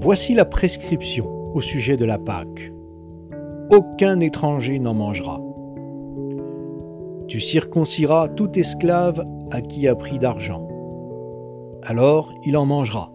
Voici 0.00 0.34
la 0.34 0.44
prescription 0.44 1.26
au 1.54 1.60
sujet 1.60 1.96
de 1.96 2.04
la 2.04 2.18
Pâque. 2.18 2.72
Aucun 3.70 4.20
étranger 4.20 4.78
n'en 4.78 4.94
mangera. 4.94 5.40
Tu 7.28 7.40
circonciras 7.40 8.28
tout 8.28 8.58
esclave 8.58 9.24
à 9.52 9.60
qui 9.60 9.86
a 9.86 9.94
pris 9.94 10.18
d'argent. 10.18 10.66
Alors 11.82 12.32
il 12.44 12.56
en 12.56 12.66
mangera. 12.66 13.12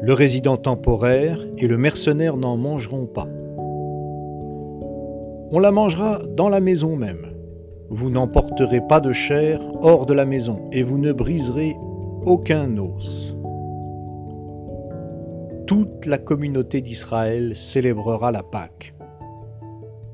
Le 0.00 0.12
résident 0.12 0.56
temporaire 0.56 1.44
et 1.58 1.66
le 1.66 1.76
mercenaire 1.76 2.36
n'en 2.36 2.56
mangeront 2.56 3.06
pas. 3.06 3.26
On 5.50 5.58
la 5.58 5.70
mangera 5.70 6.20
dans 6.36 6.48
la 6.48 6.60
maison 6.60 6.94
même. 6.94 7.27
Vous 7.90 8.10
n'emporterez 8.10 8.82
pas 8.86 9.00
de 9.00 9.14
chair 9.14 9.60
hors 9.80 10.04
de 10.04 10.12
la 10.12 10.26
maison, 10.26 10.68
et 10.72 10.82
vous 10.82 10.98
ne 10.98 11.10
briserez 11.10 11.74
aucun 12.26 12.76
os. 12.76 13.34
Toute 15.66 16.04
la 16.04 16.18
communauté 16.18 16.82
d'Israël 16.82 17.56
célébrera 17.56 18.30
la 18.30 18.42
Pâque. 18.42 18.94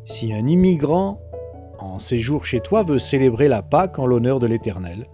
Si 0.05 0.33
un 0.33 0.47
immigrant 0.47 1.21
en 1.81 1.99
séjour 1.99 2.47
chez 2.47 2.61
toi 2.61 2.85
veut 2.85 2.99
célébrer 2.99 3.49
la 3.49 3.63
Pâque 3.63 3.99
en 3.99 4.07
l'honneur 4.07 4.39
de 4.39 4.47
l'Éternel, 4.47 5.07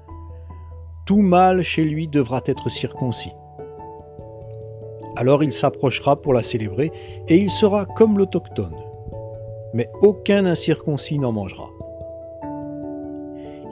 tout 1.06 1.22
mâle 1.22 1.62
chez 1.62 1.84
lui 1.84 2.08
devra 2.08 2.42
être 2.44 2.68
circoncis. 2.68 3.32
Alors 5.16 5.42
il 5.42 5.52
s'approchera 5.52 6.20
pour 6.20 6.34
la 6.34 6.42
célébrer, 6.42 6.92
et 7.26 7.38
il 7.38 7.50
sera 7.50 7.86
comme 7.86 8.18
l'autochtone. 8.18 8.76
Mais 9.72 9.88
aucun 10.02 10.44
incirconcis 10.44 11.18
n'en 11.18 11.32
mangera 11.32 11.70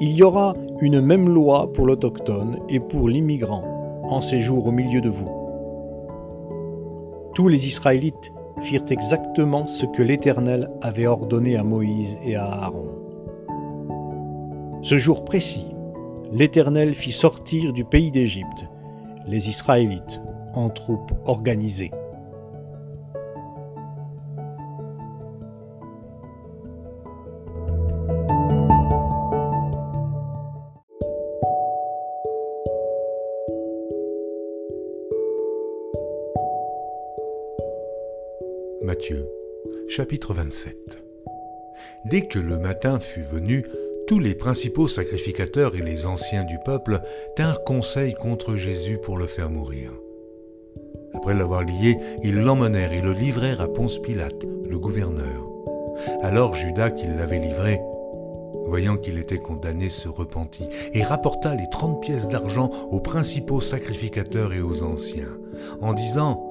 il 0.01 0.13
y 0.13 0.23
aura 0.23 0.55
une 0.81 1.01
même 1.01 1.29
loi 1.29 1.73
pour 1.73 1.87
l'autochtone 1.87 2.59
et 2.69 2.81
pour 2.81 3.09
l'immigrant 3.09 3.65
en 4.05 4.21
séjour 4.21 4.67
au 4.67 4.71
milieu 4.71 5.01
de 5.01 5.11
vous. 5.11 5.31
Tous 7.35 7.49
les 7.49 7.67
Israélites 7.67 8.33
firent 8.63 8.85
exactement 8.91 9.67
ce 9.67 9.87
que 9.87 10.03
l'Éternel 10.03 10.71
avait 10.83 11.07
ordonné 11.07 11.57
à 11.57 11.65
Moïse 11.65 12.17
et 12.25 12.37
à 12.37 12.45
Aaron. 12.45 12.99
Ce 14.83 14.99
jour 14.99 15.25
précis, 15.25 15.67
l'Éternel 16.33 16.95
fit 16.95 17.13
sortir 17.13 17.73
du 17.73 17.85
pays 17.85 18.11
d'Égypte 18.11 18.67
les 19.27 19.49
Israélites 19.49 20.23
en 20.55 20.71
troupes 20.71 21.13
organisées. 21.27 21.91
Chapitre 39.99 40.33
27 40.33 41.03
Dès 42.05 42.21
que 42.29 42.39
le 42.39 42.61
matin 42.61 43.01
fut 43.01 43.25
venu, 43.25 43.65
tous 44.07 44.21
les 44.21 44.37
principaux 44.37 44.87
sacrificateurs 44.87 45.75
et 45.75 45.83
les 45.83 46.07
anciens 46.07 46.45
du 46.45 46.57
peuple 46.65 47.01
tinrent 47.35 47.65
conseil 47.65 48.15
contre 48.15 48.55
Jésus 48.55 48.99
pour 48.99 49.19
le 49.19 49.27
faire 49.27 49.51
mourir. 49.51 49.91
Après 51.15 51.35
l'avoir 51.35 51.65
lié, 51.65 51.99
ils 52.23 52.41
l'emmenèrent 52.41 52.93
et 52.93 53.01
le 53.01 53.11
livrèrent 53.11 53.61
à 53.61 53.67
Ponce 53.67 53.99
Pilate, 53.99 54.45
le 54.69 54.79
gouverneur. 54.79 55.45
Alors 56.23 56.55
Judas, 56.55 56.93
qui 56.93 57.09
l'avait 57.09 57.41
livré, 57.41 57.81
voyant 58.67 58.99
qu'il 58.99 59.19
était 59.19 59.39
condamné, 59.39 59.91
se 59.91 60.09
repentit 60.09 60.69
et 60.93 61.03
rapporta 61.03 61.57
les 61.57 61.69
trente 61.71 62.01
pièces 62.03 62.29
d'argent 62.29 62.71
aux 62.93 63.01
principaux 63.01 63.61
sacrificateurs 63.61 64.53
et 64.53 64.61
aux 64.61 64.85
anciens, 64.85 65.37
en 65.81 65.93
disant 65.93 66.48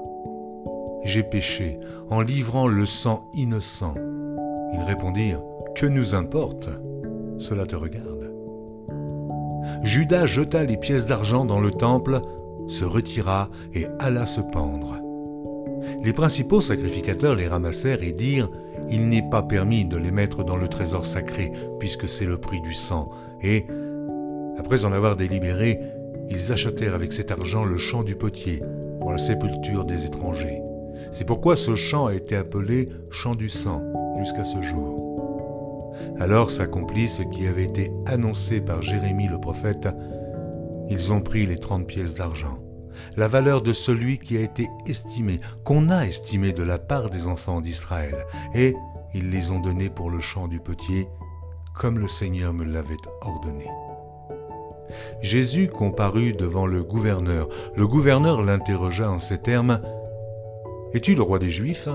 j'ai 1.07 1.23
péché 1.23 1.79
en 2.09 2.21
livrant 2.21 2.67
le 2.67 2.85
sang 2.85 3.29
innocent. 3.33 3.95
Ils 4.73 4.83
répondirent, 4.83 5.41
Que 5.75 5.85
nous 5.85 6.15
importe? 6.15 6.69
Cela 7.39 7.65
te 7.65 7.75
regarde. 7.75 8.31
Judas 9.83 10.25
jeta 10.25 10.63
les 10.63 10.77
pièces 10.77 11.05
d'argent 11.05 11.45
dans 11.45 11.59
le 11.59 11.71
temple, 11.71 12.19
se 12.67 12.83
retira 12.83 13.49
et 13.73 13.87
alla 13.99 14.25
se 14.25 14.41
pendre. 14.41 14.95
Les 16.03 16.13
principaux 16.13 16.61
sacrificateurs 16.61 17.35
les 17.35 17.47
ramassèrent 17.47 18.03
et 18.03 18.11
dirent, 18.11 18.49
Il 18.89 19.07
n'est 19.07 19.27
pas 19.29 19.43
permis 19.43 19.85
de 19.85 19.97
les 19.97 20.11
mettre 20.11 20.43
dans 20.43 20.57
le 20.57 20.67
trésor 20.67 21.05
sacré, 21.05 21.51
puisque 21.79 22.09
c'est 22.09 22.25
le 22.25 22.37
prix 22.37 22.61
du 22.61 22.73
sang. 22.73 23.09
Et, 23.41 23.65
après 24.57 24.83
en 24.83 24.91
avoir 24.91 25.15
délibéré, 25.15 25.79
ils 26.29 26.51
achetèrent 26.51 26.95
avec 26.95 27.13
cet 27.13 27.31
argent 27.31 27.63
le 27.63 27.77
champ 27.77 28.03
du 28.03 28.15
potier 28.15 28.61
pour 28.99 29.11
la 29.11 29.19
sépulture 29.19 29.85
des 29.85 30.05
étrangers. 30.05 30.61
C'est 31.11 31.25
pourquoi 31.25 31.55
ce 31.55 31.75
chant 31.75 32.07
a 32.07 32.13
été 32.13 32.35
appelé 32.35 32.89
chant 33.11 33.35
du 33.35 33.49
sang 33.49 33.81
jusqu'à 34.19 34.43
ce 34.43 34.61
jour. 34.61 35.95
Alors 36.19 36.51
s'accomplit 36.51 37.07
ce 37.07 37.23
qui 37.23 37.47
avait 37.47 37.65
été 37.65 37.91
annoncé 38.05 38.61
par 38.61 38.81
Jérémie 38.81 39.27
le 39.27 39.39
prophète. 39.39 39.87
Ils 40.89 41.11
ont 41.11 41.21
pris 41.21 41.45
les 41.45 41.57
trente 41.57 41.87
pièces 41.87 42.15
d'argent, 42.15 42.59
la 43.15 43.27
valeur 43.27 43.61
de 43.61 43.73
celui 43.73 44.17
qui 44.17 44.37
a 44.37 44.41
été 44.41 44.67
estimé, 44.87 45.39
qu'on 45.63 45.89
a 45.89 46.05
estimé 46.05 46.53
de 46.53 46.63
la 46.63 46.79
part 46.79 47.09
des 47.09 47.27
enfants 47.27 47.61
d'Israël, 47.61 48.25
et 48.55 48.75
ils 49.13 49.29
les 49.29 49.51
ont 49.51 49.59
donnés 49.59 49.89
pour 49.89 50.09
le 50.09 50.21
chant 50.21 50.47
du 50.47 50.59
potier, 50.59 51.07
comme 51.75 51.99
le 51.99 52.07
Seigneur 52.07 52.53
me 52.53 52.63
l'avait 52.63 52.95
ordonné. 53.21 53.67
Jésus 55.21 55.67
comparut 55.67 56.33
devant 56.33 56.65
le 56.65 56.83
gouverneur. 56.83 57.49
Le 57.75 57.87
gouverneur 57.87 58.41
l'interrogea 58.41 59.09
en 59.09 59.19
ces 59.19 59.37
termes, 59.37 59.81
es-tu 60.97 61.13
le 61.13 61.21
roi 61.21 61.37
des 61.37 61.51
Juifs? 61.51 61.87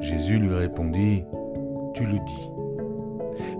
Jésus 0.00 0.40
lui 0.40 0.52
répondit, 0.52 1.24
Tu 1.94 2.04
le 2.04 2.18
dis. 2.18 2.50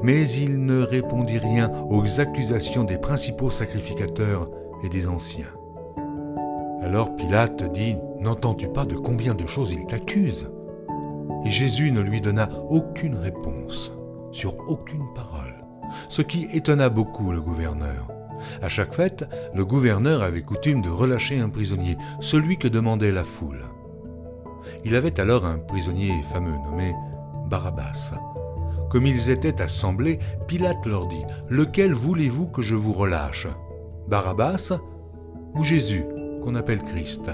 Mais 0.02 0.28
il 0.30 0.64
ne 0.64 0.82
répondit 0.82 1.38
rien 1.38 1.70
aux 1.88 2.18
accusations 2.18 2.82
des 2.82 2.98
principaux 2.98 3.50
sacrificateurs 3.50 4.50
et 4.82 4.88
des 4.88 5.06
anciens. 5.06 5.54
Alors 6.82 7.14
Pilate 7.14 7.72
dit, 7.72 7.96
N'entends-tu 8.18 8.66
pas 8.68 8.84
de 8.84 8.96
combien 8.96 9.32
de 9.32 9.46
choses 9.46 9.70
il 9.70 9.86
t'accuse? 9.86 10.50
Et 11.44 11.50
Jésus 11.50 11.92
ne 11.92 12.00
lui 12.00 12.20
donna 12.20 12.48
aucune 12.68 13.14
réponse, 13.14 13.96
sur 14.32 14.56
aucune 14.66 15.06
parole, 15.14 15.64
ce 16.08 16.22
qui 16.22 16.48
étonna 16.52 16.88
beaucoup 16.88 17.30
le 17.30 17.40
gouverneur. 17.40 18.08
À 18.60 18.68
chaque 18.68 18.94
fête, 18.94 19.24
le 19.54 19.64
gouverneur 19.64 20.24
avait 20.24 20.42
coutume 20.42 20.82
de 20.82 20.90
relâcher 20.90 21.38
un 21.38 21.48
prisonnier, 21.48 21.96
celui 22.18 22.58
que 22.58 22.66
demandait 22.66 23.12
la 23.12 23.22
foule. 23.22 23.64
Il 24.84 24.94
avait 24.96 25.18
alors 25.20 25.44
un 25.44 25.58
prisonnier 25.58 26.12
fameux 26.32 26.56
nommé 26.64 26.92
Barabbas, 27.48 28.14
Comme 28.90 29.06
ils 29.06 29.30
étaient 29.30 29.60
assemblés, 29.60 30.18
Pilate 30.46 30.84
leur 30.86 31.06
dit, 31.06 31.24
Lequel 31.48 31.92
voulez-vous 31.92 32.48
que 32.48 32.62
je 32.62 32.74
vous 32.74 32.92
relâche? 32.92 33.46
Barabbas 34.08 34.72
ou 35.54 35.64
Jésus, 35.64 36.04
qu'on 36.42 36.54
appelle 36.54 36.82
Christ 36.82 37.30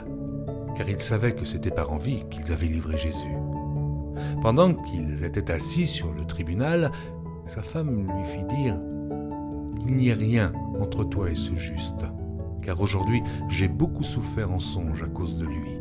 Car 0.77 0.89
ils 0.89 1.01
savaient 1.01 1.35
que 1.35 1.45
c'était 1.45 1.71
par 1.71 1.93
envie 1.93 2.25
qu'ils 2.31 2.53
avaient 2.53 2.67
livré 2.67 2.97
Jésus. 2.97 3.37
Pendant 4.43 4.75
qu'ils 4.75 5.25
étaient 5.25 5.51
assis 5.51 5.87
sur 5.87 6.13
le 6.13 6.25
tribunal, 6.25 6.91
sa 7.47 7.63
femme 7.63 8.07
lui 8.07 8.25
fit 8.27 8.45
dire, 8.45 8.79
Il 9.87 9.97
n'y 9.97 10.11
a 10.13 10.15
rien 10.15 10.53
entre 10.81 11.05
toi 11.05 11.31
et 11.31 11.35
ce 11.35 11.55
juste, 11.55 12.05
car 12.63 12.81
aujourd'hui 12.81 13.23
j'ai 13.49 13.69
beaucoup 13.69 14.05
souffert 14.05 14.53
en 14.53 14.59
songe 14.59 15.03
à 15.03 15.07
cause 15.07 15.37
de 15.39 15.47
lui. 15.47 15.77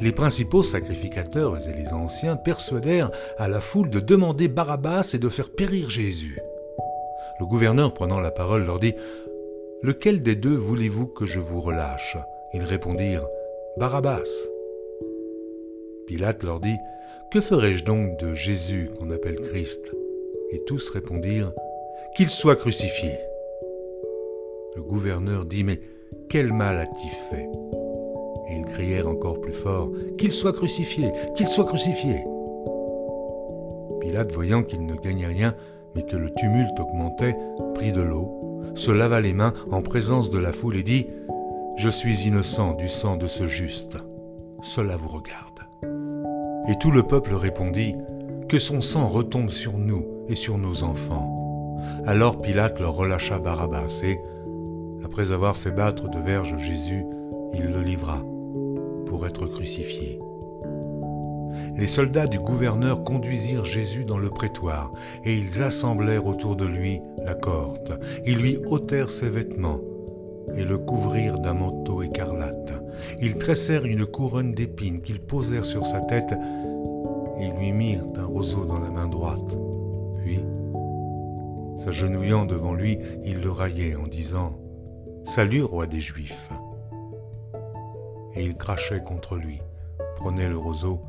Les 0.00 0.12
principaux 0.12 0.62
sacrificateurs 0.62 1.56
et 1.68 1.74
les 1.74 1.88
anciens 1.92 2.36
persuadèrent 2.36 3.10
à 3.38 3.48
la 3.48 3.60
foule 3.60 3.90
de 3.90 4.00
demander 4.00 4.48
Barabbas 4.48 5.10
et 5.14 5.18
de 5.18 5.28
faire 5.28 5.50
périr 5.50 5.90
Jésus. 5.90 6.38
Le 7.38 7.46
gouverneur, 7.46 7.94
prenant 7.94 8.20
la 8.20 8.30
parole, 8.30 8.64
leur 8.64 8.80
dit 8.80 8.94
Lequel 9.82 10.22
des 10.22 10.34
deux 10.34 10.56
voulez-vous 10.56 11.06
que 11.06 11.26
je 11.26 11.38
vous 11.38 11.60
relâche? 11.60 12.16
Ils 12.52 12.64
répondirent 12.64 13.26
Barabbas. 13.76 14.28
Pilate 16.06 16.42
leur 16.42 16.60
dit 16.60 16.76
Que 17.32 17.40
ferai-je 17.40 17.84
donc 17.84 18.18
de 18.18 18.34
Jésus 18.34 18.90
qu'on 18.98 19.10
appelle 19.10 19.40
Christ? 19.40 19.92
Et 20.52 20.62
tous 20.66 20.90
répondirent 20.90 21.52
Qu'il 22.16 22.28
soit 22.28 22.56
crucifié. 22.56 23.12
Le 24.76 24.82
gouverneur 24.82 25.44
dit 25.44 25.64
Mais 25.64 25.80
quel 26.28 26.52
mal 26.52 26.78
a-t-il 26.78 27.10
fait? 27.30 27.79
Et 28.50 28.56
ils 28.56 28.64
crièrent 28.64 29.08
encore 29.08 29.40
plus 29.40 29.52
fort, 29.52 29.90
Qu'il 30.18 30.32
soit 30.32 30.52
crucifié, 30.52 31.12
qu'il 31.34 31.48
soit 31.48 31.64
crucifié. 31.64 32.24
Pilate, 34.00 34.32
voyant 34.32 34.62
qu'il 34.62 34.84
ne 34.86 34.94
gagnait 34.94 35.26
rien, 35.26 35.54
mais 35.94 36.02
que 36.02 36.16
le 36.16 36.32
tumulte 36.34 36.78
augmentait, 36.80 37.36
prit 37.74 37.92
de 37.92 38.00
l'eau, 38.00 38.72
se 38.74 38.90
lava 38.90 39.20
les 39.20 39.34
mains 39.34 39.52
en 39.70 39.82
présence 39.82 40.30
de 40.30 40.38
la 40.38 40.52
foule 40.52 40.76
et 40.76 40.82
dit, 40.82 41.06
Je 41.76 41.88
suis 41.88 42.26
innocent 42.26 42.74
du 42.74 42.88
sang 42.88 43.16
de 43.16 43.26
ce 43.26 43.46
juste, 43.46 43.98
cela 44.62 44.96
vous 44.96 45.08
regarde. 45.08 45.60
Et 46.68 46.76
tout 46.78 46.90
le 46.90 47.02
peuple 47.02 47.34
répondit, 47.34 47.94
Que 48.48 48.58
son 48.58 48.80
sang 48.80 49.06
retombe 49.06 49.50
sur 49.50 49.76
nous 49.76 50.06
et 50.28 50.34
sur 50.34 50.58
nos 50.58 50.82
enfants. 50.82 51.36
Alors 52.06 52.40
Pilate 52.40 52.78
leur 52.80 52.94
relâcha 52.94 53.38
Barabbas 53.38 54.00
et, 54.02 54.20
après 55.04 55.32
avoir 55.32 55.56
fait 55.56 55.70
battre 55.70 56.08
de 56.08 56.18
verge 56.18 56.56
Jésus, 56.58 57.04
il 57.54 57.72
le 57.72 57.80
livra 57.80 58.22
être 59.26 59.46
crucifié. 59.46 60.18
Les 61.76 61.86
soldats 61.86 62.26
du 62.26 62.38
gouverneur 62.38 63.04
conduisirent 63.04 63.64
Jésus 63.64 64.04
dans 64.04 64.18
le 64.18 64.28
prétoire, 64.28 64.92
et 65.24 65.36
ils 65.36 65.62
assemblèrent 65.62 66.26
autour 66.26 66.56
de 66.56 66.66
lui 66.66 67.00
la 67.24 67.34
cohorte. 67.34 67.92
Ils 68.26 68.38
lui 68.38 68.58
ôtèrent 68.66 69.10
ses 69.10 69.28
vêtements 69.28 69.80
et 70.54 70.64
le 70.64 70.78
couvrirent 70.78 71.38
d'un 71.38 71.54
manteau 71.54 72.02
écarlate. 72.02 72.72
Ils 73.20 73.36
tressèrent 73.36 73.86
une 73.86 74.04
couronne 74.04 74.52
d'épines 74.52 75.00
qu'ils 75.00 75.20
posèrent 75.20 75.64
sur 75.64 75.86
sa 75.86 76.00
tête 76.00 76.34
et 77.38 77.50
lui 77.58 77.72
mirent 77.72 78.06
un 78.16 78.26
roseau 78.26 78.64
dans 78.64 78.78
la 78.78 78.90
main 78.90 79.08
droite. 79.08 79.56
Puis, 80.18 80.40
s'agenouillant 81.78 82.44
devant 82.44 82.74
lui, 82.74 82.98
ils 83.24 83.40
le 83.40 83.50
raillaient 83.50 83.96
en 83.96 84.06
disant 84.06 84.58
Salut, 85.24 85.62
roi 85.62 85.86
des 85.86 86.00
Juifs 86.00 86.50
et 88.34 88.44
il 88.44 88.56
crachait 88.56 89.02
contre 89.02 89.36
lui, 89.36 89.60
prenait 90.16 90.48
le 90.48 90.56
roseau 90.56 91.02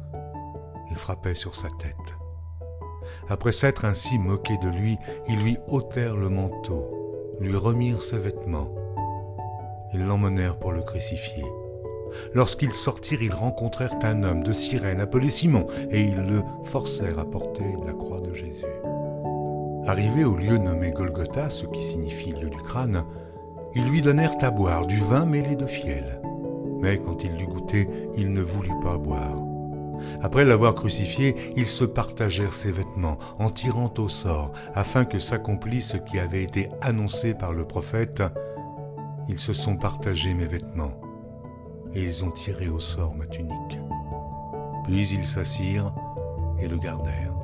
et 0.92 0.96
frappait 0.96 1.36
sur 1.36 1.56
sa 1.56 1.68
tête. 1.80 1.96
Après 3.30 3.52
s'être 3.52 3.86
ainsi 3.86 4.18
moqué 4.20 4.58
de 4.58 4.70
lui, 4.70 4.98
ils 5.28 5.40
lui 5.40 5.58
ôtèrent 5.68 6.18
le 6.18 6.30
manteau, 6.30 7.36
lui 7.40 7.56
remirent 7.56 8.04
ses 8.04 8.20
vêtements. 8.20 8.74
Ils 9.94 10.06
l'emmenèrent 10.06 10.58
pour 10.58 10.72
le 10.72 10.82
crucifier. 10.82 11.46
Lorsqu'ils 12.34 12.74
sortirent, 12.74 13.24
ils 13.24 13.34
rencontrèrent 13.34 13.96
un 14.04 14.24
homme 14.24 14.44
de 14.44 14.54
Cyrène 14.54 15.00
appelé 15.00 15.30
Simon, 15.30 15.68
et 15.92 16.02
ils 16.02 16.22
le 16.22 16.42
forcèrent 16.64 17.20
à 17.20 17.26
porter 17.26 17.76
la 17.86 17.94
croix 17.94 18.22
de 18.22 18.34
Jésus. 18.34 18.66
Arrivé 19.88 20.24
au 20.24 20.36
lieu 20.36 20.58
nommé 20.58 20.92
Golgotha, 20.92 21.50
ce 21.50 21.66
qui 21.66 21.84
signifie 21.84 22.34
lieu 22.34 22.50
du 22.50 22.62
crâne, 22.62 23.04
ils 23.76 23.88
lui 23.88 24.02
donnèrent 24.02 24.36
à 24.42 24.52
boire 24.52 24.86
du 24.86 25.00
vin 25.00 25.26
mêlé 25.26 25.56
de 25.56 25.66
fiel. 25.66 26.21
Mais 26.82 26.98
quand 26.98 27.24
il 27.24 27.34
l'eut 27.38 27.48
goûté, 27.48 27.88
il 28.18 28.34
ne 28.34 28.42
voulut 28.42 28.80
pas 28.82 28.98
boire. 28.98 29.38
Après 30.22 30.46
l'avoir 30.46 30.74
crucifié, 30.74 31.36
ils 31.56 31.68
se 31.68 31.84
partagèrent 31.84 32.54
ses 32.54 32.72
vêtements 32.72 33.18
en 33.40 33.50
tirant 33.50 33.94
au 33.98 34.10
sort, 34.10 34.52
afin 34.74 35.06
que 35.06 35.20
s'accomplisse 35.20 35.90
ce 35.90 35.98
qui 35.98 36.20
avait 36.20 36.44
été 36.44 36.70
annoncé 36.82 37.34
par 37.34 37.54
le 37.54 37.66
prophète. 37.66 38.24
Ils 39.28 39.40
se 39.40 39.54
sont 39.54 39.78
partagés 39.78 40.34
mes 40.34 40.48
vêtements, 40.48 41.00
et 41.94 42.04
ils 42.04 42.26
ont 42.26 42.32
tiré 42.32 42.68
au 42.68 42.80
sort 42.80 43.16
ma 43.16 43.26
tunique. 43.28 43.80
Puis 44.86 45.08
ils 45.14 45.26
s'assirent 45.26 45.94
et 46.60 46.68
le 46.68 46.78
gardèrent. 46.78 47.36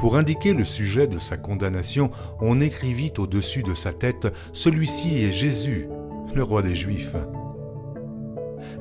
Pour 0.00 0.16
indiquer 0.16 0.52
le 0.52 0.64
sujet 0.64 1.06
de 1.06 1.18
sa 1.18 1.36
condamnation, 1.36 2.10
on 2.40 2.60
écrivit 2.60 3.12
au-dessus 3.18 3.62
de 3.62 3.74
sa 3.74 3.92
tête 3.92 4.28
Celui-ci 4.52 5.24
est 5.24 5.32
Jésus, 5.32 5.88
le 6.34 6.42
roi 6.42 6.62
des 6.62 6.76
Juifs. 6.76 7.16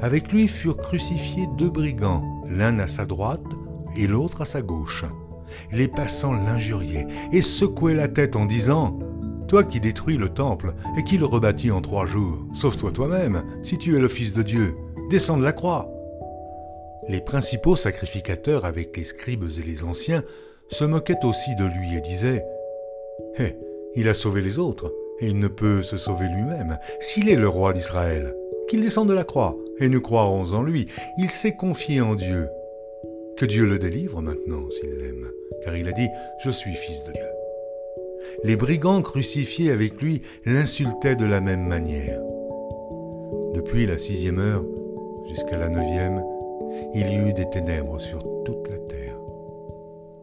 Avec 0.02 0.32
lui 0.32 0.48
furent 0.48 0.78
crucifiés 0.78 1.48
deux 1.58 1.70
brigands, 1.70 2.24
l'un 2.48 2.80
à 2.80 2.88
sa 2.88 3.06
droite 3.06 3.46
et 3.96 4.08
l'autre 4.08 4.42
à 4.42 4.46
sa 4.46 4.64
gauche. 4.64 5.06
Les 5.72 5.88
passants 5.88 6.34
l'injuriaient 6.34 7.06
et 7.32 7.44
secouaient 7.44 7.94
la 7.94 8.08
tête 8.08 8.36
en 8.36 8.48
disant 8.48 8.98
Toi 9.48 9.64
qui 9.64 9.80
détruis 9.80 10.18
le 10.18 10.30
temple 10.30 10.74
et 10.98 11.04
qui 11.04 11.20
le 11.20 11.26
rebâtis 11.26 11.70
en 11.70 11.82
trois 11.82 12.08
jours, 12.08 12.48
sauve-toi 12.54 12.92
toi-même, 12.92 13.44
si 13.62 13.78
tu 13.78 13.96
es 13.96 14.00
le 14.00 14.08
Fils 14.08 14.34
de 14.34 14.42
Dieu, 14.42 14.74
descends 15.12 15.38
de 15.38 15.44
la 15.44 15.54
croix. 15.54 15.88
Les 17.08 17.22
principaux 17.22 17.76
sacrificateurs 17.76 18.66
avec 18.66 18.98
les 18.98 19.04
scribes 19.04 19.46
et 19.60 19.64
les 19.64 19.84
anciens 19.84 20.24
se 20.70 20.84
moquaient 20.84 21.24
aussi 21.26 21.56
de 21.56 21.66
lui 21.66 21.96
et 21.96 22.02
disaient 22.02 22.44
Hé, 23.38 23.56
il 23.96 24.08
a 24.08 24.16
sauvé 24.16 24.42
les 24.42 24.58
autres, 24.58 24.92
et 25.20 25.28
il 25.28 25.38
ne 25.38 25.48
peut 25.48 25.84
se 25.84 25.98
sauver 25.98 26.28
lui-même, 26.28 26.80
s'il 27.00 27.30
est 27.30 27.36
le 27.36 27.48
roi 27.48 27.74
d'Israël 27.74 28.34
qu'il 28.72 28.82
descende 28.82 29.10
de 29.10 29.14
la 29.14 29.26
croix, 29.26 29.58
et 29.82 29.90
nous 29.90 30.02
croirons 30.02 30.54
en 30.54 30.64
lui. 30.64 30.88
Il 31.18 31.30
s'est 31.30 31.56
confié 31.56 32.02
en 32.02 32.16
Dieu. 32.16 32.48
Que 33.38 33.46
Dieu 33.46 33.66
le 33.66 33.80
délivre 33.80 34.22
maintenant, 34.22 34.64
s'il 34.70 34.92
l'aime, 34.98 35.28
car 35.66 35.76
il 35.76 35.88
a 35.88 35.92
dit, 35.92 36.08
Je 36.44 36.52
suis 36.52 36.74
fils 36.74 37.04
de 37.06 37.12
Dieu. 37.12 37.22
Les 38.44 38.56
brigands 38.56 39.02
crucifiés 39.02 39.72
avec 39.72 40.02
lui 40.02 40.22
l'insultaient 40.46 41.16
de 41.16 41.26
la 41.26 41.42
même 41.42 41.68
manière. 41.68 42.20
Depuis 43.54 43.86
la 43.86 43.98
sixième 43.98 44.40
heure 44.40 44.64
jusqu'à 45.30 45.58
la 45.58 45.70
neuvième, 45.70 46.24
il 46.94 47.10
y 47.10 47.16
eut 47.16 47.34
des 47.34 47.50
ténèbres 47.50 48.00
sur 48.00 48.24
toute 48.46 48.70
la 48.70 48.78
terre. 48.78 49.18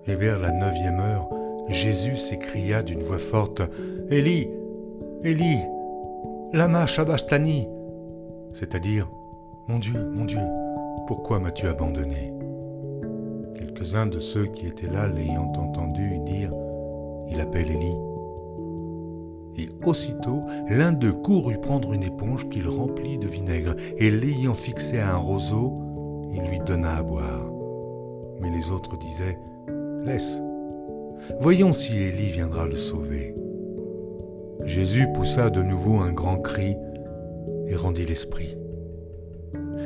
Et 0.06 0.14
vers 0.14 0.38
la 0.38 0.52
neuvième 0.52 1.00
heure, 1.00 1.28
Jésus 1.68 2.16
s'écria 2.16 2.82
d'une 2.82 3.02
voix 3.02 3.18
forte, 3.18 3.62
Élie, 4.08 4.48
Élie, 5.22 5.58
lama 6.52 6.86
Shabastani, 6.86 7.68
c'est-à-dire 8.52 9.10
Mon 9.68 9.78
Dieu, 9.78 10.02
mon 10.14 10.24
Dieu, 10.24 10.40
pourquoi 11.06 11.38
m'as-tu 11.40 11.66
abandonné? 11.66 12.32
Quelques-uns 13.54 14.06
de 14.06 14.18
ceux 14.18 14.46
qui 14.46 14.66
étaient 14.66 14.88
là 14.88 15.08
l'ayant 15.08 15.52
entendu 15.58 16.18
dire 16.20 16.50
Il 17.28 17.38
appelle 17.38 17.70
Élie. 17.70 17.98
Et 19.58 19.68
aussitôt, 19.84 20.46
l'un 20.70 20.92
d'eux 20.92 21.12
courut 21.12 21.60
prendre 21.60 21.92
une 21.92 22.02
éponge 22.02 22.48
qu'il 22.48 22.66
remplit 22.66 23.18
de 23.18 23.28
vinaigre, 23.28 23.76
et 23.98 24.10
l'ayant 24.10 24.54
fixé 24.54 25.00
à 25.00 25.12
un 25.12 25.18
roseau, 25.18 25.78
il 26.32 26.48
lui 26.48 26.60
donna 26.60 26.96
à 26.96 27.02
boire. 27.02 27.44
Mais 28.40 28.50
les 28.50 28.70
autres 28.70 28.96
disaient 28.96 29.38
Laisse, 30.02 30.40
voyons 31.40 31.74
si 31.74 31.94
Élie 31.94 32.30
viendra 32.30 32.66
le 32.66 32.78
sauver. 32.78 33.34
Jésus 34.64 35.08
poussa 35.12 35.50
de 35.50 35.62
nouveau 35.62 35.98
un 35.98 36.14
grand 36.14 36.38
cri 36.38 36.74
et 37.66 37.76
rendit 37.76 38.06
l'esprit. 38.06 38.57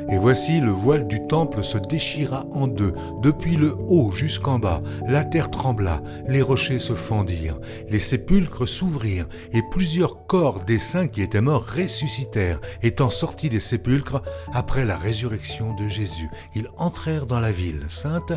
Et 0.09 0.17
voici 0.17 0.59
le 0.59 0.71
voile 0.71 1.07
du 1.07 1.25
temple 1.27 1.63
se 1.63 1.77
déchira 1.77 2.45
en 2.51 2.67
deux, 2.67 2.93
depuis 3.21 3.55
le 3.55 3.75
haut 3.87 4.11
jusqu'en 4.11 4.59
bas. 4.59 4.81
La 5.07 5.23
terre 5.23 5.49
trembla, 5.49 6.01
les 6.27 6.41
rochers 6.41 6.79
se 6.79 6.93
fendirent, 6.93 7.59
les 7.89 7.99
sépulcres 7.99 8.67
s'ouvrirent, 8.67 9.27
et 9.51 9.61
plusieurs 9.71 10.25
corps 10.25 10.63
des 10.65 10.79
saints 10.79 11.07
qui 11.07 11.21
étaient 11.21 11.41
morts 11.41 11.65
ressuscitèrent, 11.65 12.61
étant 12.81 13.09
sortis 13.09 13.49
des 13.49 13.59
sépulcres 13.59 14.21
après 14.53 14.85
la 14.85 14.97
résurrection 14.97 15.73
de 15.75 15.87
Jésus. 15.87 16.29
Ils 16.55 16.69
entrèrent 16.77 17.25
dans 17.25 17.39
la 17.39 17.51
ville 17.51 17.85
sainte 17.89 18.33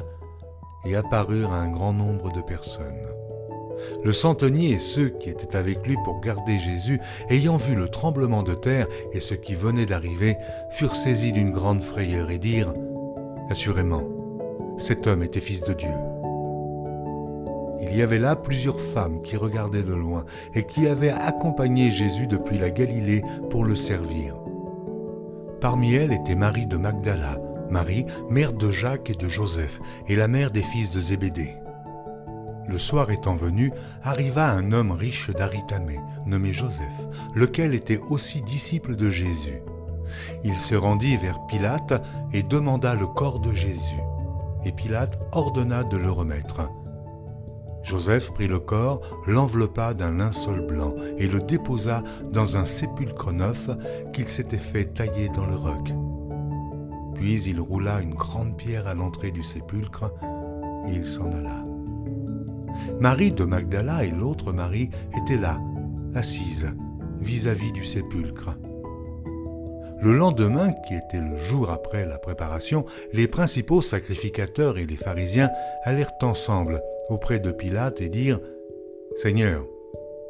et 0.85 0.94
apparurent 0.96 1.52
à 1.52 1.61
un 1.61 1.70
grand 1.70 1.92
nombre 1.92 2.33
de 2.33 2.40
personnes. 2.40 3.26
Le 4.05 4.12
centenier 4.12 4.73
et 4.73 4.79
ceux 4.79 5.09
qui 5.09 5.31
étaient 5.31 5.57
avec 5.57 5.87
lui 5.87 5.97
pour 6.05 6.21
garder 6.21 6.59
Jésus, 6.59 7.01
ayant 7.31 7.57
vu 7.57 7.75
le 7.75 7.89
tremblement 7.89 8.43
de 8.43 8.55
terre 8.55 8.87
et 9.12 9.21
ce 9.21 9.35
qui 9.35 9.55
venait 9.55 9.87
d'arriver, 9.87 10.37
furent 10.71 10.97
saisis 10.97 11.33
d'une 11.33 11.51
grande 11.51 11.83
frayeur 11.83 12.31
et 12.31 12.39
dirent, 12.39 12.75
Assurément, 13.51 14.05
cet 14.79 15.07
homme 15.07 15.23
était 15.23 15.41
fils 15.41 15.62
de 15.62 15.73
Dieu. 15.73 15.89
Il 17.81 17.97
y 17.97 18.03
avait 18.03 18.19
là 18.19 18.37
plusieurs 18.37 18.81
femmes 18.81 19.23
qui 19.23 19.37
regardaient 19.37 19.83
de 19.83 19.95
loin 19.95 20.25
et 20.55 20.65
qui 20.65 20.89
avaient 20.89 21.11
accompagné 21.11 21.91
Jésus 21.91 22.27
depuis 22.27 22.59
la 22.59 22.71
Galilée 22.71 23.23
pour 23.51 23.65
le 23.65 23.77
servir. 23.77 24.37
Parmi 25.61 25.95
elles 25.95 26.12
était 26.12 26.35
Marie 26.35 26.67
de 26.67 26.77
Magdala, 26.77 27.39
Marie, 27.71 28.07
mère 28.31 28.53
de 28.53 28.71
Jacques 28.71 29.11
et 29.11 29.15
de 29.15 29.29
Joseph, 29.29 29.81
et 30.09 30.17
la 30.17 30.29
mère 30.29 30.51
des 30.51 30.62
fils 30.62 30.91
de 30.91 31.01
Zébédée. 31.01 31.55
Le 32.68 32.79
soir 32.79 33.11
étant 33.11 33.37
venu, 33.37 33.72
arriva 34.02 34.50
un 34.50 34.72
homme 34.72 34.92
riche 34.92 35.31
d'Aritamée, 35.31 36.00
nommé 36.26 36.52
Joseph, 36.52 37.07
lequel 37.35 37.74
était 37.74 38.00
aussi 38.11 38.42
disciple 38.42 38.96
de 38.96 39.11
Jésus. 39.11 39.62
Il 40.44 40.57
se 40.57 40.74
rendit 40.74 41.16
vers 41.16 41.44
Pilate 41.46 42.02
et 42.33 42.42
demanda 42.42 42.94
le 42.94 43.07
corps 43.07 43.40
de 43.40 43.52
Jésus. 43.52 44.02
Et 44.64 44.72
Pilate 44.72 45.18
ordonna 45.33 45.85
de 45.85 45.96
le 45.96 46.11
remettre. 46.11 46.68
Joseph 47.85 48.33
prit 48.33 48.48
le 48.48 48.59
corps, 48.59 49.00
l'enveloppa 49.29 49.94
d'un 49.94 50.16
linceul 50.16 50.66
blanc 50.66 50.94
et 51.18 51.29
le 51.29 51.40
déposa 51.40 52.02
dans 52.33 52.57
un 52.57 52.66
sépulcre 52.66 53.33
neuf 53.33 53.70
qu'il 54.12 54.26
s'était 54.26 54.59
fait 54.59 54.87
tailler 54.87 55.29
dans 55.29 55.46
le 55.46 55.55
roc. 55.55 55.92
Puis 57.14 57.42
il 57.44 57.61
roula 57.61 58.00
une 58.00 58.14
grande 58.14 58.57
pierre 58.57 58.88
à 58.88 58.94
l'entrée 58.94 59.31
du 59.31 59.44
sépulcre 59.44 60.12
et 60.88 60.94
il 60.94 61.07
s'en 61.07 61.31
alla. 61.33 61.65
Marie 63.01 63.33
de 63.33 63.45
Magdala 63.45 64.05
et 64.05 64.11
l'autre 64.11 64.53
Marie 64.53 64.91
étaient 65.17 65.41
là, 65.41 65.59
assises, 66.15 66.73
vis-à-vis 67.21 67.73
du 67.73 67.85
sépulcre. 67.85 68.57
Le 70.01 70.12
lendemain, 70.12 70.73
qui 70.87 70.95
était 70.95 71.21
le 71.21 71.39
jour 71.39 71.71
après 71.71 72.05
la 72.07 72.19
préparation, 72.19 72.85
les 73.12 73.29
principaux 73.29 73.81
sacrificateurs 73.81 74.79
et 74.79 74.87
les 74.87 74.97
pharisiens 74.97 75.51
allèrent 75.85 76.12
ensemble 76.23 76.83
auprès 77.09 77.41
de 77.41 77.51
Pilate 77.51 78.01
et 78.01 78.09
dirent 78.09 78.41
Seigneur, 79.17 79.65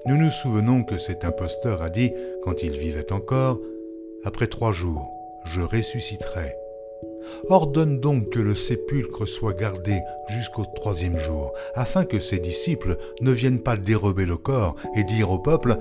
nous 0.07 0.17
nous 0.17 0.31
souvenons 0.31 0.85
que 0.85 0.99
cet 0.99 1.25
imposteur 1.25 1.83
a 1.83 1.91
dit, 1.91 2.13
quand 2.45 2.63
il 2.63 2.79
vivait 2.79 3.13
encore, 3.13 3.59
Après 4.25 4.47
trois 4.49 4.73
jours, 4.73 5.09
je 5.45 5.61
ressusciterai. 5.61 6.66
Ordonne 7.49 8.01
donc 8.01 8.31
que 8.31 8.41
le 8.41 8.55
sépulcre 8.55 9.27
soit 9.27 9.53
gardé 9.53 10.01
jusqu'au 10.29 10.65
troisième 10.65 11.19
jour, 11.19 11.53
afin 11.75 12.05
que 12.05 12.19
ses 12.19 12.39
disciples 12.39 12.97
ne 13.21 13.31
viennent 13.31 13.63
pas 13.63 13.77
dérober 13.77 14.27
le 14.27 14.37
corps 14.37 14.77
et 14.97 15.05
dire 15.05 15.31
au 15.31 15.39
peuple, 15.39 15.77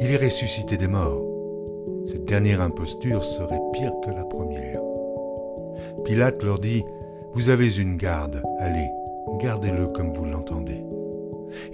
Il 0.00 0.10
est 0.10 0.16
ressuscité 0.16 0.76
des 0.76 0.88
morts. 0.88 1.22
Cette 2.08 2.24
dernière 2.24 2.60
imposture 2.60 3.22
serait 3.22 3.60
pire 3.74 3.92
que 4.04 4.10
la 4.10 4.24
première. 4.24 4.80
Pilate 6.04 6.42
leur 6.42 6.58
dit, 6.58 6.82
Vous 7.34 7.50
avez 7.50 7.76
une 7.76 7.96
garde, 7.96 8.42
allez, 8.58 8.90
gardez-le 9.38 9.88
comme 9.88 10.12
vous 10.12 10.24
l'entendez. 10.24 10.82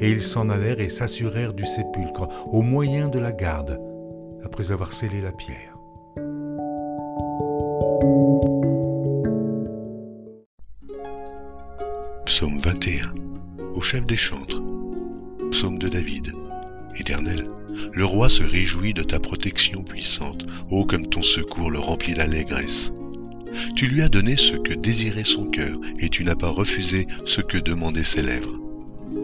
Et 0.00 0.10
ils 0.10 0.22
s'en 0.22 0.48
allèrent 0.48 0.80
et 0.80 0.88
s'assurèrent 0.88 1.54
du 1.54 1.64
sépulcre 1.64 2.28
au 2.50 2.62
moyen 2.62 3.08
de 3.08 3.18
la 3.18 3.32
garde, 3.32 3.80
après 4.44 4.72
avoir 4.72 4.92
scellé 4.92 5.20
la 5.20 5.32
pierre. 5.32 5.75
21 12.86 13.14
Au 13.74 13.82
chef 13.82 14.06
des 14.06 14.16
chantres. 14.16 14.62
Psaume 15.50 15.78
de 15.78 15.88
David. 15.88 16.32
Éternel, 16.96 17.48
le 17.92 18.04
roi 18.04 18.28
se 18.28 18.44
réjouit 18.44 18.94
de 18.94 19.02
ta 19.02 19.18
protection 19.18 19.82
puissante. 19.82 20.46
Ô 20.70 20.84
comme 20.84 21.08
ton 21.08 21.22
secours 21.22 21.72
le 21.72 21.80
remplit 21.80 22.14
d'allégresse. 22.14 22.92
Tu 23.74 23.88
lui 23.88 24.02
as 24.02 24.08
donné 24.08 24.36
ce 24.36 24.54
que 24.54 24.74
désirait 24.74 25.24
son 25.24 25.46
cœur, 25.46 25.76
et 25.98 26.08
tu 26.08 26.22
n'as 26.22 26.36
pas 26.36 26.48
refusé 26.48 27.08
ce 27.24 27.40
que 27.40 27.58
demandaient 27.58 28.04
ses 28.04 28.22
lèvres. 28.22 28.60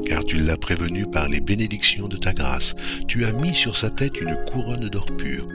Car 0.07 0.25
tu 0.25 0.39
l'as 0.39 0.57
prévenu 0.57 1.07
par 1.07 1.29
les 1.29 1.41
bénédictions 1.41 2.09
de 2.09 2.17
ta 2.17 2.33
grâce, 2.33 2.75
tu 3.07 3.25
as 3.25 3.33
mis 3.33 3.55
sur 3.55 3.77
sa 3.77 3.91
tête 3.91 4.21
une 4.21 4.37
couronne 4.51 4.89
d'or 4.89 5.07
pur. 5.17 5.47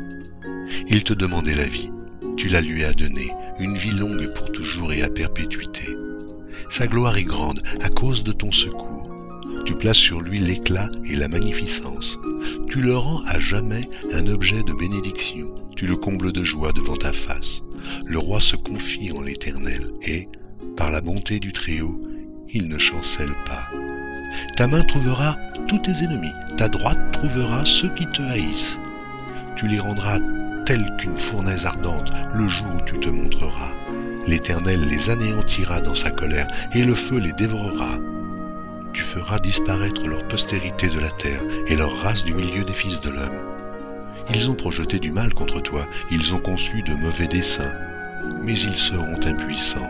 Il 0.88 1.04
te 1.04 1.13
demandait 1.13 1.56
la 1.56 1.67
vie, 1.67 1.91
tu 2.38 2.48
la 2.48 2.62
lui 2.62 2.86
as 2.86 2.93
donnée, 2.93 3.32
une 3.60 3.78
vie 3.78 3.91
longue 3.91 4.32
pour 4.34 4.50
toujours 4.52 4.93
et 4.93 5.02
à 5.02 5.10
perpétuité. 5.10 5.98
Sa 6.70 6.88
gloire 6.88 7.17
est 7.17 7.24
grande 7.24 7.62
à 7.82 7.89
cause 7.89 8.24
de 8.24 8.32
ton 8.32 8.52
secours. 8.52 9.13
Tu 9.65 9.76
places 9.76 9.98
sur 9.98 10.22
lui 10.22 10.39
l'éclat 10.39 10.89
et 11.06 11.15
la 11.15 11.28
magnificence. 11.28 12.17
Tu 12.70 12.82
le 12.82 12.96
rends 12.96 13.22
à 13.26 13.39
jamais 13.39 13.89
un 14.13 14.28
objet 14.28 14.63
de 14.63 14.74
bénédiction. 14.74 15.54
Tu 15.76 15.88
le 15.88 15.96
combles 15.96 16.32
de 16.32 16.43
joie 16.43 16.72
devant 16.72 16.96
ta 16.96 17.13
face. 17.13 17.63
Le 18.06 18.17
roi 18.17 18.39
se 18.39 18.56
confie 18.56 19.12
en 19.12 19.22
l'Éternel 19.22 19.91
et, 20.02 20.28
par 20.76 20.91
la 20.91 21.02
bonté 21.02 21.39
du 21.39 21.52
Très-Haut, 21.52 22.02
il 22.50 22.67
ne 22.67 22.78
chancelle 22.78 23.36
pas. 23.46 23.67
Ta 24.56 24.67
main 24.67 24.84
trouvera 24.84 25.38
tous 25.67 25.80
tes 25.80 26.04
ennemis, 26.04 26.34
ta 26.58 26.70
droite 26.70 27.12
trouvera 27.12 27.65
ceux 27.65 27.89
qui 27.89 28.06
te 28.08 28.22
haïssent. 28.22 28.80
Tu 29.56 29.67
les 29.67 29.80
rendras 29.80 30.20
tels 30.65 30.96
qu'une 30.98 31.17
fournaise 31.17 31.65
ardente 31.65 32.12
le 32.34 32.48
jour 32.48 32.67
où 32.76 32.82
tu 32.86 33.00
te 33.00 33.10
montreras. 33.10 33.74
L'Éternel 34.28 34.88
les 34.88 35.10
anéantira 35.10 35.80
dans 35.80 35.96
sa 35.96 36.12
colère, 36.12 36.48
et 36.74 36.84
le 36.84 36.96
feu 36.96 37.18
les 37.18 37.32
dévorera. 37.34 37.98
Tu 38.94 39.04
feras 39.04 39.40
disparaître 39.40 40.06
leur 40.06 40.28
postérité 40.28 40.90
de 40.90 41.00
la 41.00 41.12
terre, 41.12 41.42
et 41.68 41.76
leur 41.76 41.96
race 42.02 42.26
du 42.26 42.34
milieu 42.34 42.63
des 42.63 42.74
fils 42.74 43.00
de 43.00 43.10
l'homme. 43.10 43.42
Ils 44.34 44.50
ont 44.50 44.56
projeté 44.56 45.00
du 45.00 45.12
mal 45.12 45.34
contre 45.34 45.62
toi, 45.62 45.88
ils 46.12 46.34
ont 46.34 46.40
conçu 46.40 46.82
de 46.82 46.94
mauvais 46.94 47.28
desseins, 47.28 47.74
mais 48.42 48.58
ils 48.60 48.76
seront 48.76 49.20
impuissants. 49.26 49.90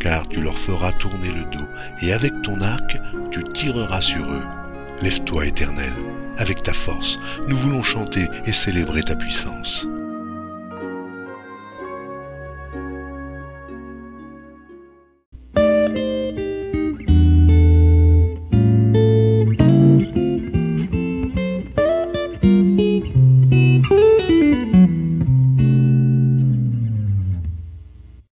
Car 0.00 0.26
tu 0.26 0.40
leur 0.40 0.58
feras 0.58 0.92
tourner 0.92 1.30
le 1.30 1.44
dos, 1.56 1.68
et 2.02 2.12
avec 2.12 2.42
ton 2.42 2.60
arc, 2.60 2.98
tu 3.30 3.44
tireras 3.44 4.00
sur 4.00 4.24
eux. 4.24 4.44
Lève-toi, 5.00 5.46
Éternel, 5.46 5.92
avec 6.38 6.62
ta 6.62 6.72
force, 6.72 7.18
nous 7.46 7.56
voulons 7.56 7.82
chanter 7.82 8.28
et 8.44 8.52
célébrer 8.52 9.02
ta 9.02 9.14
puissance. 9.14 9.86